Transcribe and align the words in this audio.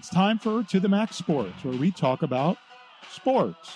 It's 0.00 0.08
time 0.08 0.38
for 0.38 0.62
To 0.62 0.80
the 0.80 0.88
Max 0.88 1.16
Sports, 1.16 1.62
where 1.62 1.76
we 1.76 1.90
talk 1.90 2.22
about 2.22 2.56
sports. 3.12 3.74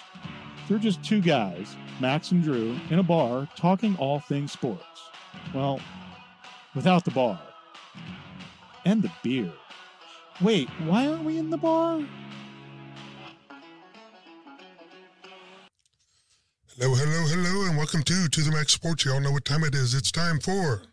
They're 0.66 0.78
just 0.78 1.04
two 1.04 1.20
guys, 1.20 1.76
Max 2.00 2.30
and 2.30 2.42
Drew, 2.42 2.78
in 2.88 2.98
a 2.98 3.02
bar 3.02 3.46
talking 3.56 3.94
all 3.96 4.20
things 4.20 4.50
sports. 4.50 5.02
Well, 5.54 5.80
without 6.74 7.04
the 7.04 7.10
bar. 7.10 7.38
And 8.86 9.02
the 9.02 9.12
beer. 9.22 9.52
Wait, 10.40 10.70
why 10.86 11.06
aren't 11.08 11.24
we 11.24 11.36
in 11.36 11.50
the 11.50 11.58
bar? 11.58 12.02
Hello, 16.78 16.94
hello, 16.94 17.26
hello, 17.26 17.68
and 17.68 17.76
welcome 17.76 18.02
to 18.02 18.28
To 18.30 18.40
the 18.40 18.50
Max 18.50 18.72
Sports. 18.72 19.04
Y'all 19.04 19.20
know 19.20 19.32
what 19.32 19.44
time 19.44 19.62
it 19.62 19.74
is. 19.74 19.92
It's 19.92 20.10
time 20.10 20.40
for. 20.40 20.84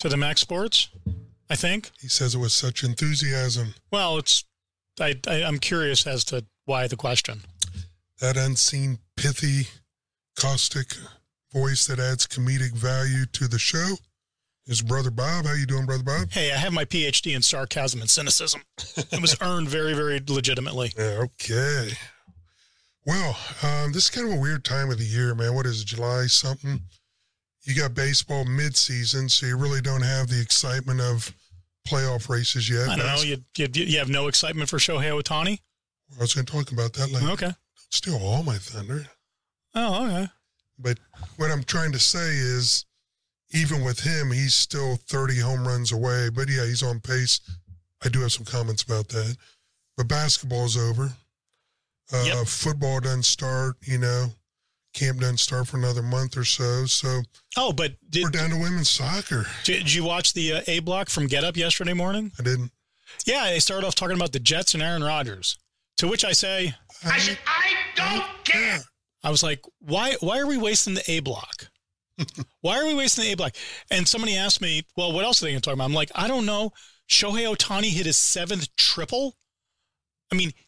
To 0.00 0.10
the 0.10 0.18
Max 0.18 0.42
Sports, 0.42 0.90
I 1.48 1.56
think. 1.56 1.92
He 1.98 2.08
says 2.08 2.34
it 2.34 2.38
with 2.38 2.52
such 2.52 2.84
enthusiasm. 2.84 3.72
Well, 3.90 4.18
it's. 4.18 4.44
I, 5.00 5.14
I 5.26 5.42
I'm 5.44 5.58
curious 5.58 6.06
as 6.06 6.24
to 6.26 6.44
why 6.64 6.86
the 6.86 6.96
question. 6.96 7.42
That 8.20 8.36
unseen, 8.36 8.98
pithy, 9.16 9.68
caustic 10.38 10.94
voice 11.52 11.86
that 11.86 11.98
adds 11.98 12.26
comedic 12.26 12.72
value 12.72 13.26
to 13.32 13.48
the 13.48 13.58
show 13.58 13.96
is 14.66 14.82
Brother 14.82 15.10
Bob. 15.10 15.46
How 15.46 15.54
you 15.54 15.66
doing, 15.66 15.86
Brother 15.86 16.02
Bob? 16.02 16.30
Hey, 16.30 16.52
I 16.52 16.56
have 16.56 16.72
my 16.72 16.84
PhD 16.84 17.34
in 17.34 17.42
sarcasm 17.42 18.00
and 18.00 18.10
cynicism. 18.10 18.62
It 18.96 19.20
was 19.20 19.36
earned 19.40 19.68
very, 19.68 19.94
very 19.94 20.20
legitimately. 20.26 20.92
Yeah, 20.98 21.24
okay. 21.24 21.90
Well, 23.04 23.36
um, 23.62 23.92
this 23.92 24.04
is 24.04 24.10
kind 24.10 24.26
of 24.26 24.36
a 24.36 24.40
weird 24.40 24.64
time 24.64 24.90
of 24.90 24.98
the 24.98 25.04
year, 25.04 25.34
man. 25.34 25.54
What 25.54 25.66
is 25.66 25.82
it, 25.82 25.86
July 25.86 26.26
something? 26.26 26.80
You 27.62 27.74
got 27.76 27.94
baseball 27.94 28.44
mid-season, 28.44 29.28
so 29.28 29.46
you 29.46 29.56
really 29.56 29.80
don't 29.80 30.02
have 30.02 30.28
the 30.28 30.40
excitement 30.40 31.00
of 31.00 31.32
playoff 31.86 32.28
races 32.28 32.68
yet. 32.68 32.88
I 32.88 32.96
don't 32.96 33.06
know. 33.06 33.22
You, 33.22 33.38
you 33.56 33.68
you 33.72 33.98
have 33.98 34.08
no 34.08 34.28
excitement 34.28 34.68
for 34.68 34.78
Shohei 34.78 35.10
Otani? 35.20 35.60
I 36.16 36.20
was 36.20 36.34
going 36.34 36.46
to 36.46 36.52
talk 36.52 36.70
about 36.72 36.92
that 36.94 37.10
later. 37.10 37.30
Okay. 37.30 37.50
Steal 37.90 38.16
all 38.22 38.42
my 38.42 38.56
thunder. 38.56 39.06
Oh, 39.74 40.06
okay. 40.06 40.28
But 40.78 40.98
what 41.36 41.50
I'm 41.50 41.64
trying 41.64 41.92
to 41.92 41.98
say 41.98 42.28
is, 42.36 42.84
even 43.52 43.82
with 43.84 44.00
him, 44.00 44.30
he's 44.30 44.54
still 44.54 44.96
30 45.08 45.38
home 45.40 45.66
runs 45.66 45.92
away. 45.92 46.28
But 46.34 46.48
yeah, 46.48 46.64
he's 46.66 46.82
on 46.82 47.00
pace. 47.00 47.40
I 48.04 48.08
do 48.08 48.20
have 48.20 48.32
some 48.32 48.44
comments 48.44 48.82
about 48.82 49.08
that. 49.08 49.36
But 49.96 50.08
basketball's 50.08 50.76
over. 50.76 51.12
Uh, 52.12 52.22
Yep. 52.26 52.46
Football 52.46 53.00
doesn't 53.00 53.24
start, 53.24 53.76
you 53.82 53.98
know. 53.98 54.26
Camp 54.96 55.20
doesn't 55.20 55.38
start 55.38 55.68
for 55.68 55.76
another 55.76 56.02
month 56.02 56.36
or 56.36 56.44
so. 56.44 56.86
So 56.86 57.22
Oh, 57.56 57.72
but 57.72 57.92
did, 58.10 58.24
we're 58.24 58.30
down 58.30 58.50
to 58.50 58.56
women's 58.56 58.90
soccer. 58.90 59.46
did 59.64 59.92
you 59.92 60.02
watch 60.02 60.32
the 60.32 60.54
uh, 60.54 60.62
A 60.66 60.80
block 60.80 61.08
from 61.08 61.26
Get 61.26 61.44
Up 61.44 61.56
yesterday 61.56 61.92
morning? 61.92 62.32
I 62.38 62.42
didn't. 62.42 62.72
Yeah, 63.26 63.44
they 63.44 63.60
started 63.60 63.86
off 63.86 63.94
talking 63.94 64.16
about 64.16 64.32
the 64.32 64.40
Jets 64.40 64.74
and 64.74 64.82
Aaron 64.82 65.04
Rodgers. 65.04 65.58
To 65.98 66.08
which 66.08 66.24
I 66.24 66.32
say, 66.32 66.74
I, 67.04 67.18
said, 67.18 67.38
I 67.46 67.74
don't 67.94 68.44
care. 68.44 68.80
I 69.22 69.30
was 69.30 69.42
like, 69.42 69.62
why 69.80 70.16
why 70.20 70.38
are 70.38 70.46
we 70.46 70.56
wasting 70.56 70.94
the 70.94 71.10
A 71.10 71.20
block? 71.20 71.68
why 72.60 72.78
are 72.78 72.86
we 72.86 72.94
wasting 72.94 73.24
the 73.24 73.32
A 73.32 73.36
block? 73.36 73.54
And 73.90 74.06
somebody 74.06 74.36
asked 74.36 74.60
me, 74.60 74.82
well, 74.96 75.12
what 75.12 75.24
else 75.24 75.40
are 75.42 75.46
they 75.46 75.52
going 75.52 75.60
to 75.60 75.64
talk 75.64 75.74
about? 75.74 75.84
I'm 75.84 75.94
like, 75.94 76.10
I 76.14 76.28
don't 76.28 76.46
know. 76.46 76.72
Shohei 77.08 77.54
Otani 77.54 77.90
hit 77.90 78.06
his 78.06 78.18
seventh 78.18 78.74
triple. 78.76 79.36
I 80.32 80.36
mean, 80.36 80.50
yeah, 80.50 80.65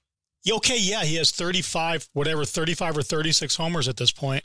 okay, 0.50 0.78
yeah, 0.78 1.04
he 1.04 1.16
has 1.16 1.30
35, 1.30 2.08
whatever, 2.12 2.44
35 2.44 2.98
or 2.98 3.02
36 3.02 3.56
homers 3.56 3.88
at 3.88 3.96
this 3.96 4.12
point. 4.12 4.44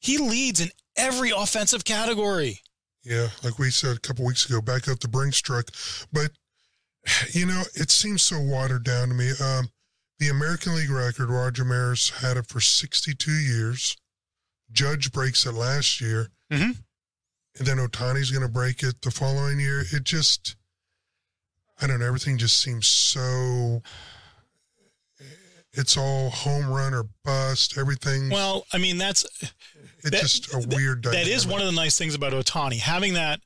He 0.00 0.18
leads 0.18 0.60
in 0.60 0.70
every 0.96 1.30
offensive 1.30 1.84
category. 1.84 2.60
Yeah, 3.04 3.28
like 3.44 3.58
we 3.58 3.70
said 3.70 3.96
a 3.96 4.00
couple 4.00 4.24
weeks 4.24 4.48
ago, 4.48 4.60
back 4.60 4.88
up 4.88 5.00
the 5.00 5.08
Brinks 5.08 5.40
truck. 5.40 5.66
But 6.12 6.30
you 7.32 7.46
know, 7.46 7.62
it 7.74 7.90
seems 7.90 8.22
so 8.22 8.40
watered 8.40 8.84
down 8.84 9.08
to 9.08 9.14
me. 9.14 9.30
Um, 9.42 9.68
the 10.18 10.28
American 10.28 10.74
League 10.76 10.90
record, 10.90 11.30
Roger 11.30 11.64
Maris 11.64 12.10
had 12.10 12.36
it 12.36 12.46
for 12.46 12.60
62 12.60 13.30
years. 13.30 13.96
Judge 14.70 15.10
breaks 15.12 15.44
it 15.46 15.52
last 15.52 16.00
year, 16.00 16.30
Mhm. 16.50 16.78
and 17.58 17.66
then 17.66 17.78
Otani's 17.78 18.30
going 18.30 18.46
to 18.46 18.52
break 18.52 18.82
it 18.84 19.02
the 19.02 19.10
following 19.10 19.58
year. 19.58 19.84
It 19.92 20.04
just, 20.04 20.54
I 21.80 21.86
don't 21.88 21.98
know, 22.00 22.06
everything 22.06 22.38
just 22.38 22.60
seems 22.60 22.86
so. 22.86 23.82
It's 25.74 25.96
all 25.96 26.30
home 26.30 26.68
run 26.70 26.92
or 26.94 27.04
bust. 27.24 27.78
Everything. 27.78 28.28
Well, 28.30 28.66
I 28.72 28.78
mean, 28.78 28.98
that's 28.98 29.24
it's 29.40 30.10
that- 30.10 30.12
just 30.20 30.52
a 30.52 30.58
weird. 30.58 31.02
that 31.04 31.26
is 31.26 31.46
one 31.46 31.60
of 31.60 31.66
the 31.66 31.72
nice 31.72 31.96
things 31.96 32.14
about 32.14 32.32
Otani 32.32 32.78
having 32.78 33.14
that, 33.14 33.40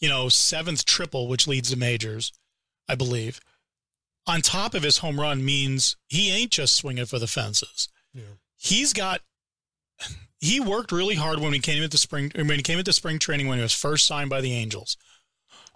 you 0.00 0.08
know, 0.08 0.28
seventh 0.28 0.84
triple, 0.84 1.28
which 1.28 1.46
leads 1.46 1.70
to 1.70 1.76
majors, 1.78 2.32
I 2.88 2.94
believe. 2.94 3.40
On 4.26 4.40
top 4.40 4.74
of 4.74 4.82
his 4.82 4.98
home 4.98 5.18
run 5.18 5.44
means 5.44 5.96
he 6.08 6.30
ain't 6.30 6.52
just 6.52 6.76
swinging 6.76 7.06
for 7.06 7.18
the 7.18 7.26
fences. 7.26 7.88
Yeah. 8.14 8.22
He's 8.56 8.92
got. 8.92 9.20
He 10.40 10.58
worked 10.60 10.90
really 10.92 11.14
hard 11.14 11.38
when 11.38 11.52
he 11.52 11.60
came 11.60 11.82
into 11.82 11.96
spring 11.96 12.32
when 12.34 12.50
he 12.50 12.62
came 12.62 12.78
into 12.78 12.92
spring 12.92 13.18
training 13.18 13.46
when 13.48 13.58
he 13.58 13.62
was 13.62 13.72
first 13.72 14.06
signed 14.06 14.28
by 14.28 14.40
the 14.40 14.52
Angels 14.52 14.96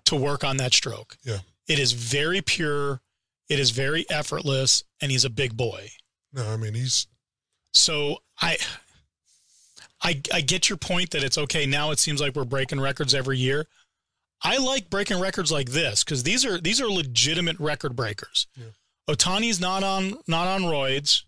to 0.07 0.17
work 0.17 0.45
on 0.45 0.57
that 0.59 0.75
stroke. 0.75 1.17
Yeah. 1.25 1.39
It 1.69 1.79
is 1.79 1.93
very 1.93 2.41
pure. 2.43 3.01
It 3.49 3.59
is 3.59 3.71
very 3.71 4.09
effortless, 4.11 4.83
and 5.01 5.11
he's 5.11 5.25
a 5.25 5.31
big 5.31 5.57
boy. 5.57 5.91
No, 6.33 6.47
I 6.49 6.57
mean 6.57 6.75
he's 6.75 7.07
So 7.73 8.19
I, 8.41 8.57
I, 10.03 10.21
I 10.33 10.41
get 10.41 10.69
your 10.69 10.77
point 10.77 11.11
that 11.11 11.23
it's 11.25 11.39
okay. 11.39 11.67
Now 11.67 11.91
it 11.91 11.99
seems 11.99 12.21
like 12.21 12.35
we're 12.35 12.45
breaking 12.45 12.81
records 12.81 13.15
every 13.15 13.39
year. 13.39 13.67
I 14.43 14.59
like 14.59 14.91
breaking 14.91 15.21
records 15.21 15.51
like 15.51 15.71
this 15.71 16.05
because 16.05 16.23
these 16.23 16.45
are 16.45 16.61
these 16.61 16.81
are 16.81 16.91
legitimate 16.91 17.59
record 17.59 17.97
breakers. 17.97 18.47
Yeah. 18.57 18.67
Otani's 19.09 19.61
not 19.61 19.83
on 19.83 20.19
not 20.29 20.47
on 20.47 20.63
roids, 20.63 21.23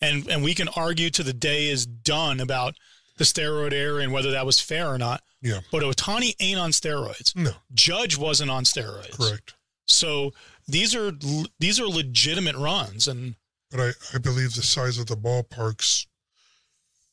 and 0.00 0.26
and 0.28 0.42
we 0.42 0.54
can 0.54 0.68
argue 0.68 1.10
to 1.10 1.22
the 1.22 1.34
day 1.34 1.68
is 1.68 1.84
done 1.84 2.40
about 2.40 2.74
the 3.18 3.24
steroid 3.24 3.72
era 3.72 4.02
and 4.02 4.12
whether 4.12 4.30
that 4.30 4.46
was 4.46 4.58
fair 4.60 4.88
or 4.88 4.98
not. 4.98 5.22
yeah, 5.42 5.60
But 5.70 5.82
Otani 5.82 6.34
ain't 6.40 6.58
on 6.58 6.70
steroids. 6.70 7.36
no, 7.36 7.52
Judge 7.72 8.16
wasn't 8.16 8.50
on 8.50 8.64
steroids. 8.64 9.12
correct. 9.12 9.54
So 9.86 10.32
these 10.66 10.94
are 10.94 11.12
these 11.58 11.80
are 11.80 11.86
legitimate 11.88 12.56
runs, 12.56 13.08
and 13.08 13.34
but 13.70 13.80
I, 13.80 13.90
I 14.14 14.18
believe 14.18 14.54
the 14.54 14.62
size 14.62 14.98
of 14.98 15.06
the 15.06 15.16
ballparks 15.16 16.06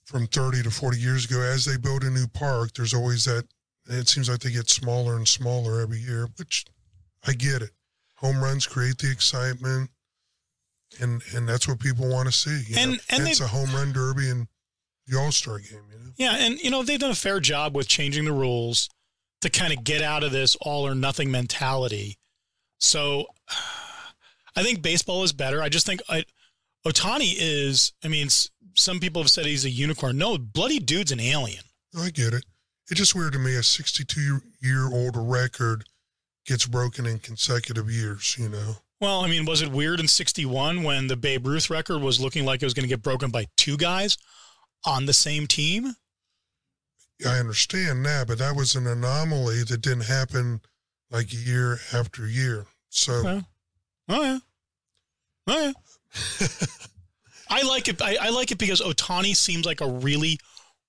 from 0.06 0.28
30 0.28 0.64
to 0.64 0.72
40 0.72 1.00
years 1.00 1.26
ago, 1.26 1.40
as 1.42 1.66
they 1.66 1.78
build 1.78 2.04
a 2.04 2.10
new 2.10 2.28
park, 2.28 2.74
there's 2.74 2.94
always 2.94 3.26
that. 3.26 3.46
It 3.90 4.08
seems 4.08 4.30
like 4.30 4.40
they 4.40 4.52
get 4.52 4.70
smaller 4.70 5.16
and 5.16 5.28
smaller 5.28 5.82
every 5.82 5.98
year, 5.98 6.28
which 6.38 6.66
I 7.26 7.34
get 7.34 7.62
it. 7.62 7.72
Home 8.18 8.42
runs 8.42 8.68
create 8.68 9.00
the 9.00 9.12
excitement, 9.12 9.90
and 11.00 11.22
and 11.36 11.50
that's 11.50 11.68
what 11.68 11.80
people 11.80 12.08
want 12.08 12.28
to 12.28 12.32
see. 12.32 12.76
And- 12.78 12.92
know, 12.92 12.98
and 13.10 13.28
it's 13.28 13.42
a 13.42 13.48
home 13.48 13.74
run 13.74 13.92
derby 13.92 14.30
and 14.30 14.48
the 15.08 15.18
All 15.18 15.32
Star 15.32 15.58
game. 15.60 15.82
You 15.92 16.00
know, 16.00 16.12
Yeah, 16.18 16.36
and 16.36 16.60
you 16.60 16.70
know 16.70 16.84
they've 16.84 17.00
done 17.00 17.12
a 17.12 17.16
fair 17.16 17.40
job 17.40 17.76
with 17.76 17.88
changing 17.88 18.26
the 18.26 18.34
rules 18.34 18.90
to 19.42 19.50
kind 19.50 19.74
of 19.74 19.84
get 19.84 20.02
out 20.02 20.24
of 20.24 20.32
this 20.32 20.56
all 20.62 20.88
or 20.88 20.94
nothing 20.96 21.32
mentality. 21.32 22.18
So 22.78 23.28
I 24.56 24.64
think 24.64 24.82
baseball 24.82 25.24
is 25.24 25.34
better. 25.34 25.62
I 25.62 25.70
just 25.70 25.86
think 25.86 26.02
I, 26.10 26.26
Otani 26.86 27.34
is. 27.38 27.94
I 28.04 28.08
mean, 28.08 28.28
some 28.76 29.00
people 29.00 29.22
have 29.22 29.32
said 29.32 29.46
he's 29.46 29.66
a 29.66 29.70
unicorn. 29.70 30.18
No, 30.18 30.38
bloody 30.38 30.80
dude's 30.80 31.12
an 31.12 31.20
alien. 31.20 31.64
I 31.98 32.10
get 32.10 32.34
it. 32.34 32.46
It's 32.90 33.00
just 33.00 33.16
weird 33.16 33.34
to 33.34 33.40
me. 33.40 33.56
A 33.56 33.64
62 33.64 34.42
year 34.62 34.88
old 34.92 35.16
record 35.16 35.86
gets 36.46 36.66
broken 36.66 37.06
in 37.06 37.20
consecutive 37.20 37.90
years. 37.90 38.36
You 38.38 38.50
know. 38.50 38.76
Well, 39.00 39.22
I 39.22 39.28
mean, 39.28 39.46
was 39.46 39.62
it 39.62 39.72
weird 39.72 40.00
in 40.00 40.08
'61 40.08 40.84
when 40.84 41.08
the 41.08 41.18
Babe 41.18 41.48
Ruth 41.48 41.70
record 41.70 42.02
was 42.02 42.20
looking 42.20 42.46
like 42.46 42.62
it 42.62 42.66
was 42.66 42.74
going 42.74 42.84
to 42.84 42.90
get 42.90 43.02
broken 43.02 43.32
by 43.32 43.48
two 43.58 43.78
guys 43.78 44.18
on 44.86 45.06
the 45.06 45.14
same 45.14 45.48
team? 45.48 45.96
I 47.26 47.38
understand 47.38 48.06
that, 48.06 48.28
but 48.28 48.40
that 48.40 48.56
was 48.56 48.76
an 48.76 48.88
anomaly 48.88 49.64
that 49.66 49.82
didn't 49.82 50.06
happen 50.06 50.62
like 51.12 51.32
year 51.32 51.80
after 51.94 52.28
year. 52.28 52.66
So 52.92 53.14
Okay. 53.14 53.42
Oh 54.10 54.22
yeah. 54.22 54.40
Oh 55.48 55.74
yeah. 56.40 56.48
I 57.50 57.64
like 57.64 57.88
it. 57.88 58.02
I, 58.02 58.18
I 58.22 58.30
like 58.30 58.52
it 58.52 58.58
because 58.58 58.82
Otani 58.82 59.36
seems 59.36 59.66
like 59.66 59.82
a 59.82 59.88
really, 59.88 60.40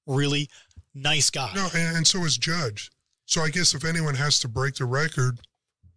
really 0.07 0.49
nice 0.95 1.31
guy. 1.31 1.53
no, 1.55 1.69
and, 1.75 1.97
and 1.99 2.07
so 2.07 2.25
is 2.25 2.37
Judge. 2.37 2.91
So 3.25 3.41
I 3.41 3.49
guess 3.51 3.75
if 3.75 3.85
anyone 3.85 4.15
has 4.15 4.39
to 4.41 4.49
break 4.49 4.75
the 4.75 4.85
record, 4.85 5.39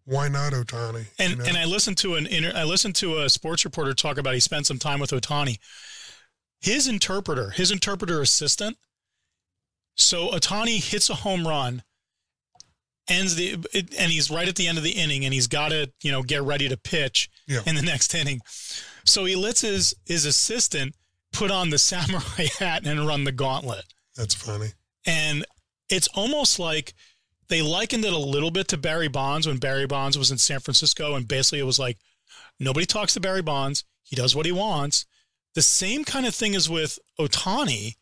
why 0.06 0.28
not 0.28 0.54
Otani? 0.54 1.06
And 1.19 1.31
you 1.31 1.38
know? 1.38 1.46
and 1.46 1.57
I 1.57 1.66
listened 1.66 1.98
to 1.98 2.16
an 2.16 2.28
inter, 2.28 2.52
I 2.56 2.63
listened 2.63 2.96
to 2.96 3.22
a 3.22 3.30
sports 3.30 3.66
reporter 3.66 3.94
talk 3.94 4.18
about 4.18 4.36
he 4.36 4.40
spent 4.40 4.68
some 4.68 4.80
time 4.80 5.00
with 5.00 5.12
Otani. 5.12 5.57
His 6.62 6.88
interpreter, 6.88 7.50
his 7.50 7.72
interpreter 7.72 8.22
assistant. 8.22 8.78
So 9.96 10.30
Otani 10.30 10.84
hits 10.84 11.10
a 11.10 11.16
home 11.16 11.48
run, 11.48 11.84
ends 13.07 13.36
the 13.36 13.57
it, 13.74 13.94
and 14.00 14.12
he's 14.12 14.30
right 14.31 14.48
at 14.48 14.56
the 14.56 14.68
end 14.68 14.78
of 14.78 14.84
the 14.84 14.92
inning, 14.92 15.25
and 15.25 15.34
he's 15.34 15.48
got 15.48 15.69
to 15.69 15.92
you 16.02 16.12
know 16.12 16.24
get 16.24 16.42
ready 16.44 16.68
to 16.69 16.78
pitch 16.78 17.30
Yeah. 17.48 17.62
in 17.66 17.75
the 17.75 17.81
next 17.81 18.13
inning. 18.16 18.42
So 19.06 19.25
he 19.25 19.36
lets 19.36 19.62
his 19.62 19.96
his 20.06 20.25
assistant 20.25 20.96
put 21.31 21.52
on 21.52 21.69
the 21.69 21.78
samurai 21.90 22.48
hat 22.60 22.86
and 22.86 23.06
run 23.07 23.24
the 23.24 23.31
gauntlet. 23.31 23.86
That's 24.16 24.34
funny. 24.34 24.69
And 25.06 25.46
it's 25.90 26.07
almost 26.16 26.57
like 26.60 26.94
they 27.50 27.62
likened 27.62 28.06
it 28.06 28.13
a 28.13 28.18
little 28.18 28.50
bit 28.50 28.68
to 28.69 28.78
Barry 28.78 29.07
Bonds 29.10 29.46
when 29.46 29.57
Barry 29.57 29.86
Bonds 29.86 30.18
was 30.18 30.31
in 30.31 30.38
San 30.40 30.60
Francisco. 30.62 31.13
And 31.16 31.28
basically 31.28 31.60
it 31.60 31.66
was 31.66 31.78
like, 31.78 31.98
Nobody 32.60 32.86
talks 32.88 33.13
to 33.13 33.19
Barry 33.19 33.42
Bonds. 33.44 33.84
He 34.04 34.16
does 34.16 34.36
what 34.36 34.46
he 34.48 34.52
wants. 34.52 35.06
The 35.54 35.62
same 35.62 36.04
kind 36.06 36.25
of 36.25 36.34
thing 36.34 36.54
is 36.56 36.69
with 36.69 36.98
Otani 37.19 37.96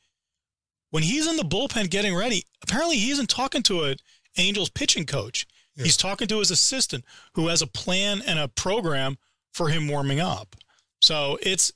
When 0.92 1.04
he's 1.04 1.28
in 1.28 1.36
the 1.38 1.44
bullpen 1.44 1.90
getting 1.90 2.16
ready, 2.16 2.44
apparently 2.62 2.98
he 2.98 3.10
isn't 3.12 3.30
talking 3.30 3.64
to 3.64 3.84
an 3.84 3.98
Angels 4.38 4.69
pitching 4.69 5.06
coach. 5.06 5.45
Yeah. 5.75 5.85
He's 5.85 5.97
talking 5.97 6.27
to 6.27 6.39
his 6.39 6.51
assistant 6.51 7.03
who 7.33 7.47
has 7.47 7.62
a 7.62 7.68
plan 7.68 8.21
and 8.25 8.38
a 8.39 8.47
program 8.47 9.18
for 9.53 9.69
him 9.69 9.88
warming 9.88 10.19
up. 10.19 10.56
So 11.01 11.38
it's 11.41 11.71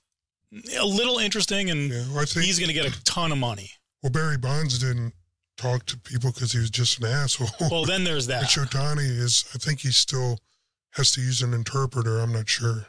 a 0.78 0.86
little 0.86 1.18
interesting, 1.18 1.70
and 1.70 1.90
Yeah, 1.92 2.04
well, 2.14 2.26
think 2.26 2.46
he's 2.46 2.60
going 2.60 2.70
to 2.70 2.74
get 2.74 2.86
a 2.86 3.04
ton 3.04 3.32
of 3.32 3.38
money. 3.38 3.72
well 4.02 4.12
Barry 4.12 4.38
Bonds 4.38 4.80
didn't 4.80 5.14
talk 5.58 5.86
to 5.88 5.98
people 5.98 6.32
because 6.32 6.52
he 6.52 6.60
was 6.60 6.70
just 6.70 7.00
an 7.00 7.06
asshole. 7.06 7.50
Well, 7.72 7.86
then 7.86 8.04
there's 8.04 8.28
that. 8.28 8.42
Which 8.42 8.56
Otani 8.58 9.08
is, 9.08 9.46
I 9.54 9.58
think 9.58 9.80
he 9.82 9.92
still 9.92 10.40
has 10.92 11.12
to 11.14 11.22
use 11.22 11.42
an 11.42 11.54
interpreter. 11.54 12.20
I'm 12.20 12.32
not 12.32 12.48
sure. 12.48 12.86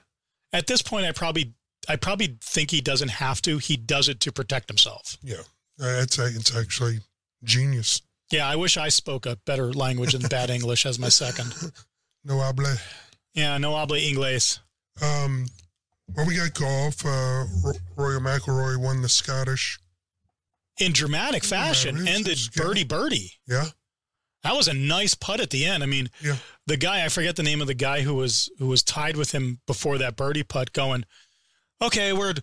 At 0.52 0.66
this 0.66 0.82
point, 0.82 1.06
I 1.06 1.12
probably, 1.12 1.54
I 1.88 1.96
probably 1.96 2.38
think 2.42 2.70
he 2.70 2.80
doesn't 2.80 3.10
have 3.10 3.42
to. 3.42 3.58
He 3.58 3.76
does 3.76 4.08
it 4.08 4.20
to 4.20 4.32
protect 4.32 4.68
himself. 4.68 5.16
Yeah, 5.22 5.36
uh, 5.80 6.00
it's 6.02 6.18
it's 6.18 6.56
actually 6.56 7.00
genius. 7.44 8.00
Yeah, 8.30 8.46
I 8.48 8.56
wish 8.56 8.76
I 8.76 8.88
spoke 8.90 9.24
a 9.26 9.36
better 9.46 9.72
language 9.72 10.12
than 10.12 10.22
bad 10.28 10.50
English 10.50 10.84
as 10.86 10.98
my 10.98 11.08
second. 11.08 11.54
No 12.24 12.40
hable. 12.40 12.64
Yeah, 13.32 13.56
no 13.58 13.74
habla 13.76 13.96
inglés. 13.98 14.58
Um, 15.00 15.46
well, 16.14 16.26
we 16.26 16.36
got 16.36 16.52
golf. 16.52 17.06
Uh, 17.06 17.44
Rory 17.96 18.18
McIlroy 18.20 18.76
won 18.76 19.00
the 19.00 19.08
Scottish. 19.08 19.78
In 20.78 20.92
dramatic 20.92 21.44
fashion, 21.44 22.04
Yeah, 22.04 22.12
ended 22.12 22.38
birdie 22.54 22.84
birdie. 22.84 23.32
Yeah, 23.46 23.66
That 24.42 24.56
was 24.56 24.68
a 24.68 24.74
nice 24.74 25.14
putt 25.14 25.40
at 25.40 25.50
the 25.50 25.64
end. 25.64 25.82
I 25.82 25.86
mean, 25.86 26.10
Yeah. 26.20 26.36
the 26.66 26.76
guy 26.76 27.04
I 27.04 27.08
forget 27.08 27.36
the 27.36 27.42
name 27.44 27.60
of 27.62 27.66
the 27.68 27.72
guy 27.74 28.02
who 28.02 28.16
was 28.16 28.50
who 28.58 28.66
was 28.66 28.82
tied 28.82 29.16
with 29.16 29.32
him 29.32 29.60
before 29.66 29.96
that 29.98 30.16
birdie 30.16 30.42
putt, 30.42 30.72
going, 30.72 31.04
okay, 31.80 32.12
we're 32.12 32.34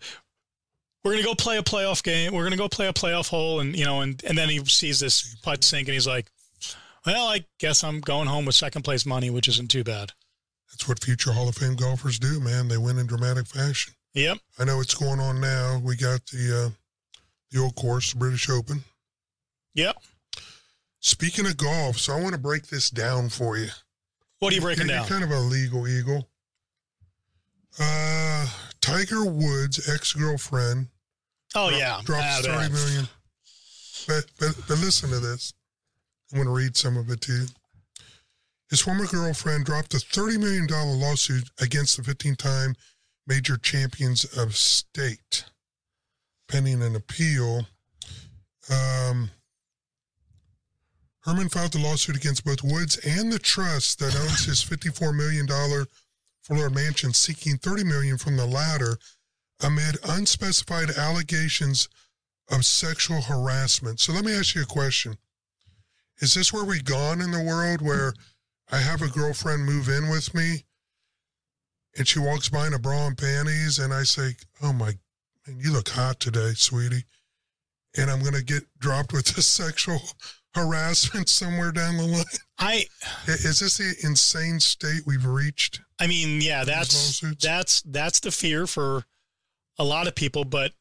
we're 1.05 1.11
gonna 1.11 1.23
go 1.23 1.35
play 1.35 1.57
a 1.57 1.63
playoff 1.63 2.03
game. 2.03 2.33
We're 2.33 2.43
gonna 2.43 2.57
go 2.57 2.67
play 2.67 2.87
a 2.87 2.93
playoff 2.93 3.29
hole, 3.29 3.59
and 3.59 3.75
you 3.75 3.85
know, 3.85 4.01
and 4.01 4.21
and 4.27 4.35
then 4.35 4.49
he 4.49 4.65
sees 4.65 4.99
this 4.99 5.35
putt 5.43 5.63
sink, 5.63 5.87
and 5.87 5.93
he's 5.93 6.07
like, 6.07 6.31
well, 7.05 7.27
I 7.27 7.45
guess 7.59 7.83
I'm 7.83 8.01
going 8.01 8.27
home 8.27 8.45
with 8.45 8.55
second 8.55 8.81
place 8.81 9.05
money, 9.05 9.29
which 9.29 9.47
isn't 9.47 9.69
too 9.69 9.83
bad. 9.83 10.11
that's 10.71 10.87
what 10.87 11.03
future 11.03 11.31
Hall 11.31 11.47
of 11.47 11.55
Fame 11.55 11.75
golfers 11.75 12.17
do, 12.17 12.39
man. 12.39 12.67
They 12.67 12.77
win 12.77 12.97
in 12.97 13.05
dramatic 13.05 13.45
fashion. 13.45 13.93
Yep. 14.15 14.39
I 14.57 14.63
know 14.65 14.79
it's 14.81 14.95
going 14.95 15.19
on 15.19 15.39
now. 15.39 15.79
We 15.83 15.95
got 15.95 16.25
the 16.25 16.65
uh, 16.65 16.69
the 17.51 17.61
old 17.61 17.75
course, 17.75 18.11
the 18.11 18.19
British 18.19 18.49
Open. 18.49 18.83
Yep. 19.75 19.97
Speaking 21.01 21.45
of 21.45 21.55
golf, 21.57 21.97
so 21.99 22.13
I 22.13 22.21
want 22.21 22.33
to 22.33 22.41
break 22.41 22.65
this 22.67 22.89
down 22.89 23.29
for 23.29 23.57
you. 23.57 23.67
What 24.39 24.51
are 24.51 24.55
you 24.55 24.61
breaking 24.61 24.87
You're 24.87 24.97
down? 24.97 25.07
kind 25.07 25.23
of 25.23 25.29
a 25.29 25.39
legal 25.39 25.87
eagle. 25.87 26.27
Uh, 27.79 28.47
Tiger 28.81 29.25
Woods' 29.25 29.87
ex 29.87 30.13
girlfriend 30.13 30.87
Oh 31.55 31.69
yeah. 31.69 32.01
drops 32.03 32.45
thirty 32.45 32.73
million. 32.73 33.07
But, 34.07 34.25
but 34.39 34.55
but 34.67 34.77
listen 34.79 35.09
to 35.09 35.19
this. 35.19 35.53
I'm 36.31 36.37
going 36.37 36.47
to 36.47 36.53
read 36.53 36.75
some 36.75 36.97
of 36.97 37.09
it 37.09 37.21
to 37.21 37.31
you. 37.31 37.45
His 38.69 38.81
former 38.81 39.05
girlfriend 39.05 39.65
dropped 39.65 39.93
a 39.93 39.99
thirty 39.99 40.37
million 40.37 40.67
dollar 40.67 40.93
lawsuit 40.95 41.49
against 41.59 41.97
the 41.97 42.03
15-time 42.03 42.75
major 43.27 43.57
champions 43.57 44.25
of 44.37 44.55
state, 44.55 45.45
pending 46.47 46.81
an 46.81 46.95
appeal. 46.95 47.65
Um, 48.69 49.29
Herman 51.21 51.49
filed 51.49 51.73
the 51.73 51.79
lawsuit 51.79 52.15
against 52.15 52.45
both 52.45 52.63
Woods 52.63 52.97
and 52.97 53.31
the 53.31 53.39
trust 53.39 53.99
that 53.99 54.15
owns 54.15 54.45
his 54.45 54.63
$54 54.63 55.15
million 55.15 55.47
Florida 56.43 56.73
mansion, 56.73 57.13
seeking 57.13 57.57
30 57.57 57.83
million 57.83 58.17
from 58.17 58.37
the 58.37 58.45
latter 58.45 58.97
amid 59.63 59.97
unspecified 60.07 60.89
allegations 60.91 61.87
of 62.51 62.65
sexual 62.65 63.21
harassment. 63.21 63.99
So 63.99 64.13
let 64.13 64.25
me 64.25 64.33
ask 64.35 64.55
you 64.55 64.61
a 64.61 64.65
question. 64.65 65.17
Is 66.19 66.33
this 66.33 66.53
where 66.53 66.63
we've 66.65 66.85
gone 66.85 67.21
in 67.21 67.31
the 67.31 67.43
world 67.43 67.81
where 67.81 68.13
I 68.71 68.77
have 68.77 69.01
a 69.01 69.07
girlfriend 69.07 69.65
move 69.65 69.89
in 69.89 70.09
with 70.09 70.33
me 70.33 70.63
and 71.97 72.07
she 72.07 72.19
walks 72.19 72.49
by 72.49 72.67
in 72.67 72.73
a 72.73 72.79
bra 72.79 73.07
and 73.07 73.17
panties 73.17 73.79
and 73.79 73.93
I 73.93 74.03
say, 74.03 74.35
Oh 74.61 74.73
my, 74.73 74.93
man, 75.47 75.59
you 75.59 75.71
look 75.71 75.89
hot 75.89 76.19
today, 76.19 76.53
sweetie. 76.55 77.05
And 77.97 78.09
I'm 78.11 78.19
going 78.21 78.33
to 78.33 78.43
get 78.43 78.63
dropped 78.79 79.13
with 79.13 79.25
the 79.35 79.41
sexual 79.41 80.01
harassment 80.53 81.29
somewhere 81.29 81.71
down 81.71 81.97
the 81.97 82.03
line. 82.03 82.23
I- 82.59 82.85
Is 83.27 83.59
this 83.59 83.77
the 83.77 83.93
insane 84.03 84.59
state 84.59 85.01
we've 85.05 85.25
reached? 85.25 85.81
I 85.99 86.07
mean, 86.07 86.41
yeah, 86.41 86.63
that's 86.65 87.21
that's 87.41 87.81
that's 87.83 88.19
the 88.19 88.31
fear 88.31 88.67
for 88.67 89.05
a 89.77 89.83
lot 89.83 90.07
of 90.07 90.15
people, 90.15 90.43
but 90.43 90.73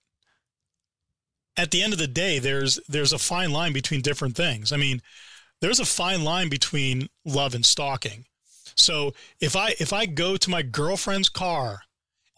at 1.56 1.70
the 1.70 1.82
end 1.82 1.92
of 1.92 1.98
the 1.98 2.06
day, 2.08 2.38
there's 2.38 2.80
there's 2.88 3.12
a 3.12 3.18
fine 3.18 3.52
line 3.52 3.72
between 3.72 4.00
different 4.00 4.36
things. 4.36 4.72
I 4.72 4.76
mean, 4.76 5.00
there's 5.60 5.80
a 5.80 5.84
fine 5.84 6.24
line 6.24 6.48
between 6.48 7.08
love 7.24 7.54
and 7.54 7.64
stalking. 7.64 8.26
So 8.76 9.14
if 9.40 9.54
I 9.56 9.74
if 9.78 9.92
I 9.92 10.06
go 10.06 10.36
to 10.36 10.50
my 10.50 10.62
girlfriend's 10.62 11.28
car 11.28 11.82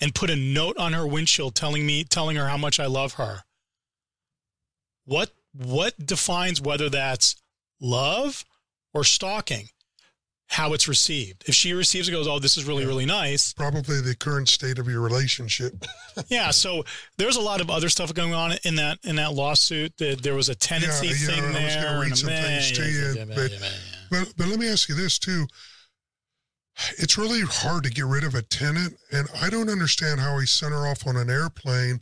and 0.00 0.14
put 0.14 0.30
a 0.30 0.36
note 0.36 0.76
on 0.76 0.92
her 0.92 1.06
windshield 1.06 1.54
telling 1.54 1.86
me 1.86 2.04
telling 2.04 2.36
her 2.36 2.48
how 2.48 2.58
much 2.58 2.78
I 2.78 2.86
love 2.86 3.14
her, 3.14 3.44
what 5.04 5.30
what 5.52 6.04
defines 6.04 6.60
whether 6.60 6.90
that's 6.90 7.36
love 7.80 8.44
or 8.92 9.04
stalking? 9.04 9.68
How 10.48 10.72
it's 10.75 10.87
received. 10.87 11.43
If 11.48 11.54
she 11.56 11.72
receives 11.72 12.08
it, 12.08 12.12
goes, 12.12 12.28
"Oh, 12.28 12.38
this 12.38 12.56
is 12.56 12.64
really 12.64 12.87
really 12.87 13.04
nice." 13.04 13.52
Probably 13.52 14.00
the 14.00 14.14
current 14.14 14.48
state 14.48 14.78
of 14.78 14.88
your 14.88 15.00
relationship. 15.00 15.72
Yeah, 16.28 16.50
so 16.50 16.82
there's 17.19 17.37
a 17.37 17.43
lot 17.43 17.60
of 17.60 17.69
other 17.69 17.90
stuff 17.90 18.14
going 18.14 18.32
on 18.32 18.54
in 18.64 18.76
that 18.76 18.98
in 19.04 19.16
that 19.16 19.34
lawsuit. 19.34 19.93
There, 19.98 20.16
there 20.16 20.34
was 20.34 20.48
a 20.48 20.54
tenancy 20.54 21.08
Yeah, 21.08 21.12
yeah, 21.12 21.26
thing 21.26 21.44
I 21.44 21.46
was 21.64 21.75
there. 21.75 21.82
gonna 21.84 22.00
read 22.00 22.16
some 22.16 22.28
things 22.31 22.72
to 22.72 22.82
yeah, 22.82 22.88
you, 22.88 22.98
yeah, 22.98 23.12
yeah, 23.12 23.34
but- 23.34 23.50
yeah, 23.50 23.58
yeah. 23.60 23.69
But 24.10 24.32
but 24.38 24.46
let 24.48 24.58
me 24.58 24.66
ask 24.69 24.88
you 24.88 24.94
this 24.94 25.19
too. 25.19 25.46
It's 26.99 27.16
really 27.19 27.40
hard 27.42 27.84
to 27.84 27.90
get 27.90 28.04
rid 28.06 28.25
of 28.25 28.34
a 28.34 28.42
tenant, 28.42 28.96
and 29.12 29.28
I 29.42 29.50
don't 29.50 29.69
understand 29.69 30.20
how 30.20 30.38
he 30.38 30.46
sent 30.46 30.72
her 30.72 30.87
off 30.87 31.06
on 31.06 31.16
an 31.16 31.28
airplane, 31.31 32.00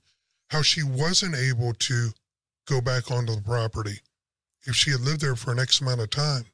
how 0.51 0.63
she 0.63 0.83
wasn't 0.83 1.35
able 1.37 1.75
to 1.75 2.11
go 2.67 2.81
back 2.81 3.11
onto 3.11 3.35
the 3.35 3.43
property 3.43 3.99
if 4.67 4.75
she 4.77 4.91
had 4.91 5.01
lived 5.01 5.21
there 5.21 5.37
for 5.37 5.53
an 5.53 5.59
X 5.61 5.81
amount 5.81 6.01
of 6.01 6.11
time. 6.11 6.45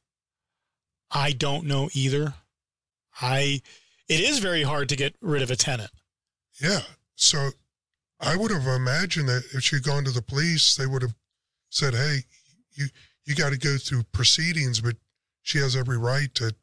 I 1.13 1.31
don't 1.33 1.65
know 1.65 1.89
either. 1.93 2.33
I 3.21 3.61
it 4.07 4.19
is 4.19 4.39
very 4.39 4.63
hard 4.63 4.89
to 4.89 4.95
get 4.95 5.15
rid 5.21 5.41
of 5.41 5.51
a 5.51 5.55
tenant. 5.55 5.91
Yeah. 6.61 6.81
So 7.15 7.49
I 8.19 8.35
would 8.35 8.51
have 8.51 8.67
imagined 8.67 9.29
that 9.29 9.43
if 9.53 9.63
she'd 9.63 9.83
gone 9.83 10.03
to 10.05 10.11
the 10.11 10.21
police, 10.21 10.75
they 10.75 10.85
would 10.85 11.01
have 11.01 11.15
said, 11.69 11.93
Hey, 11.93 12.19
you 12.73 12.87
you 13.25 13.35
got 13.35 13.51
to 13.51 13.57
go 13.57 13.77
through 13.77 14.03
proceedings, 14.11 14.81
but 14.81 14.95
she 15.43 15.57
has 15.59 15.75
every 15.75 15.97
right 15.97 16.33
to, 16.35 16.53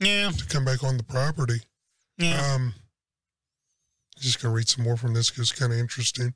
Yeah, 0.00 0.30
to 0.30 0.46
come 0.46 0.64
back 0.64 0.82
on 0.82 0.96
the 0.96 1.02
property. 1.02 1.60
yeah. 2.18 2.54
Um, 2.54 2.74
I'm 4.16 4.22
just 4.22 4.42
going 4.42 4.52
to 4.52 4.56
read 4.56 4.68
some 4.68 4.84
more 4.84 4.96
from 4.96 5.14
this 5.14 5.30
because 5.30 5.50
it's 5.50 5.58
kind 5.58 5.72
of 5.72 5.78
interesting. 5.78 6.34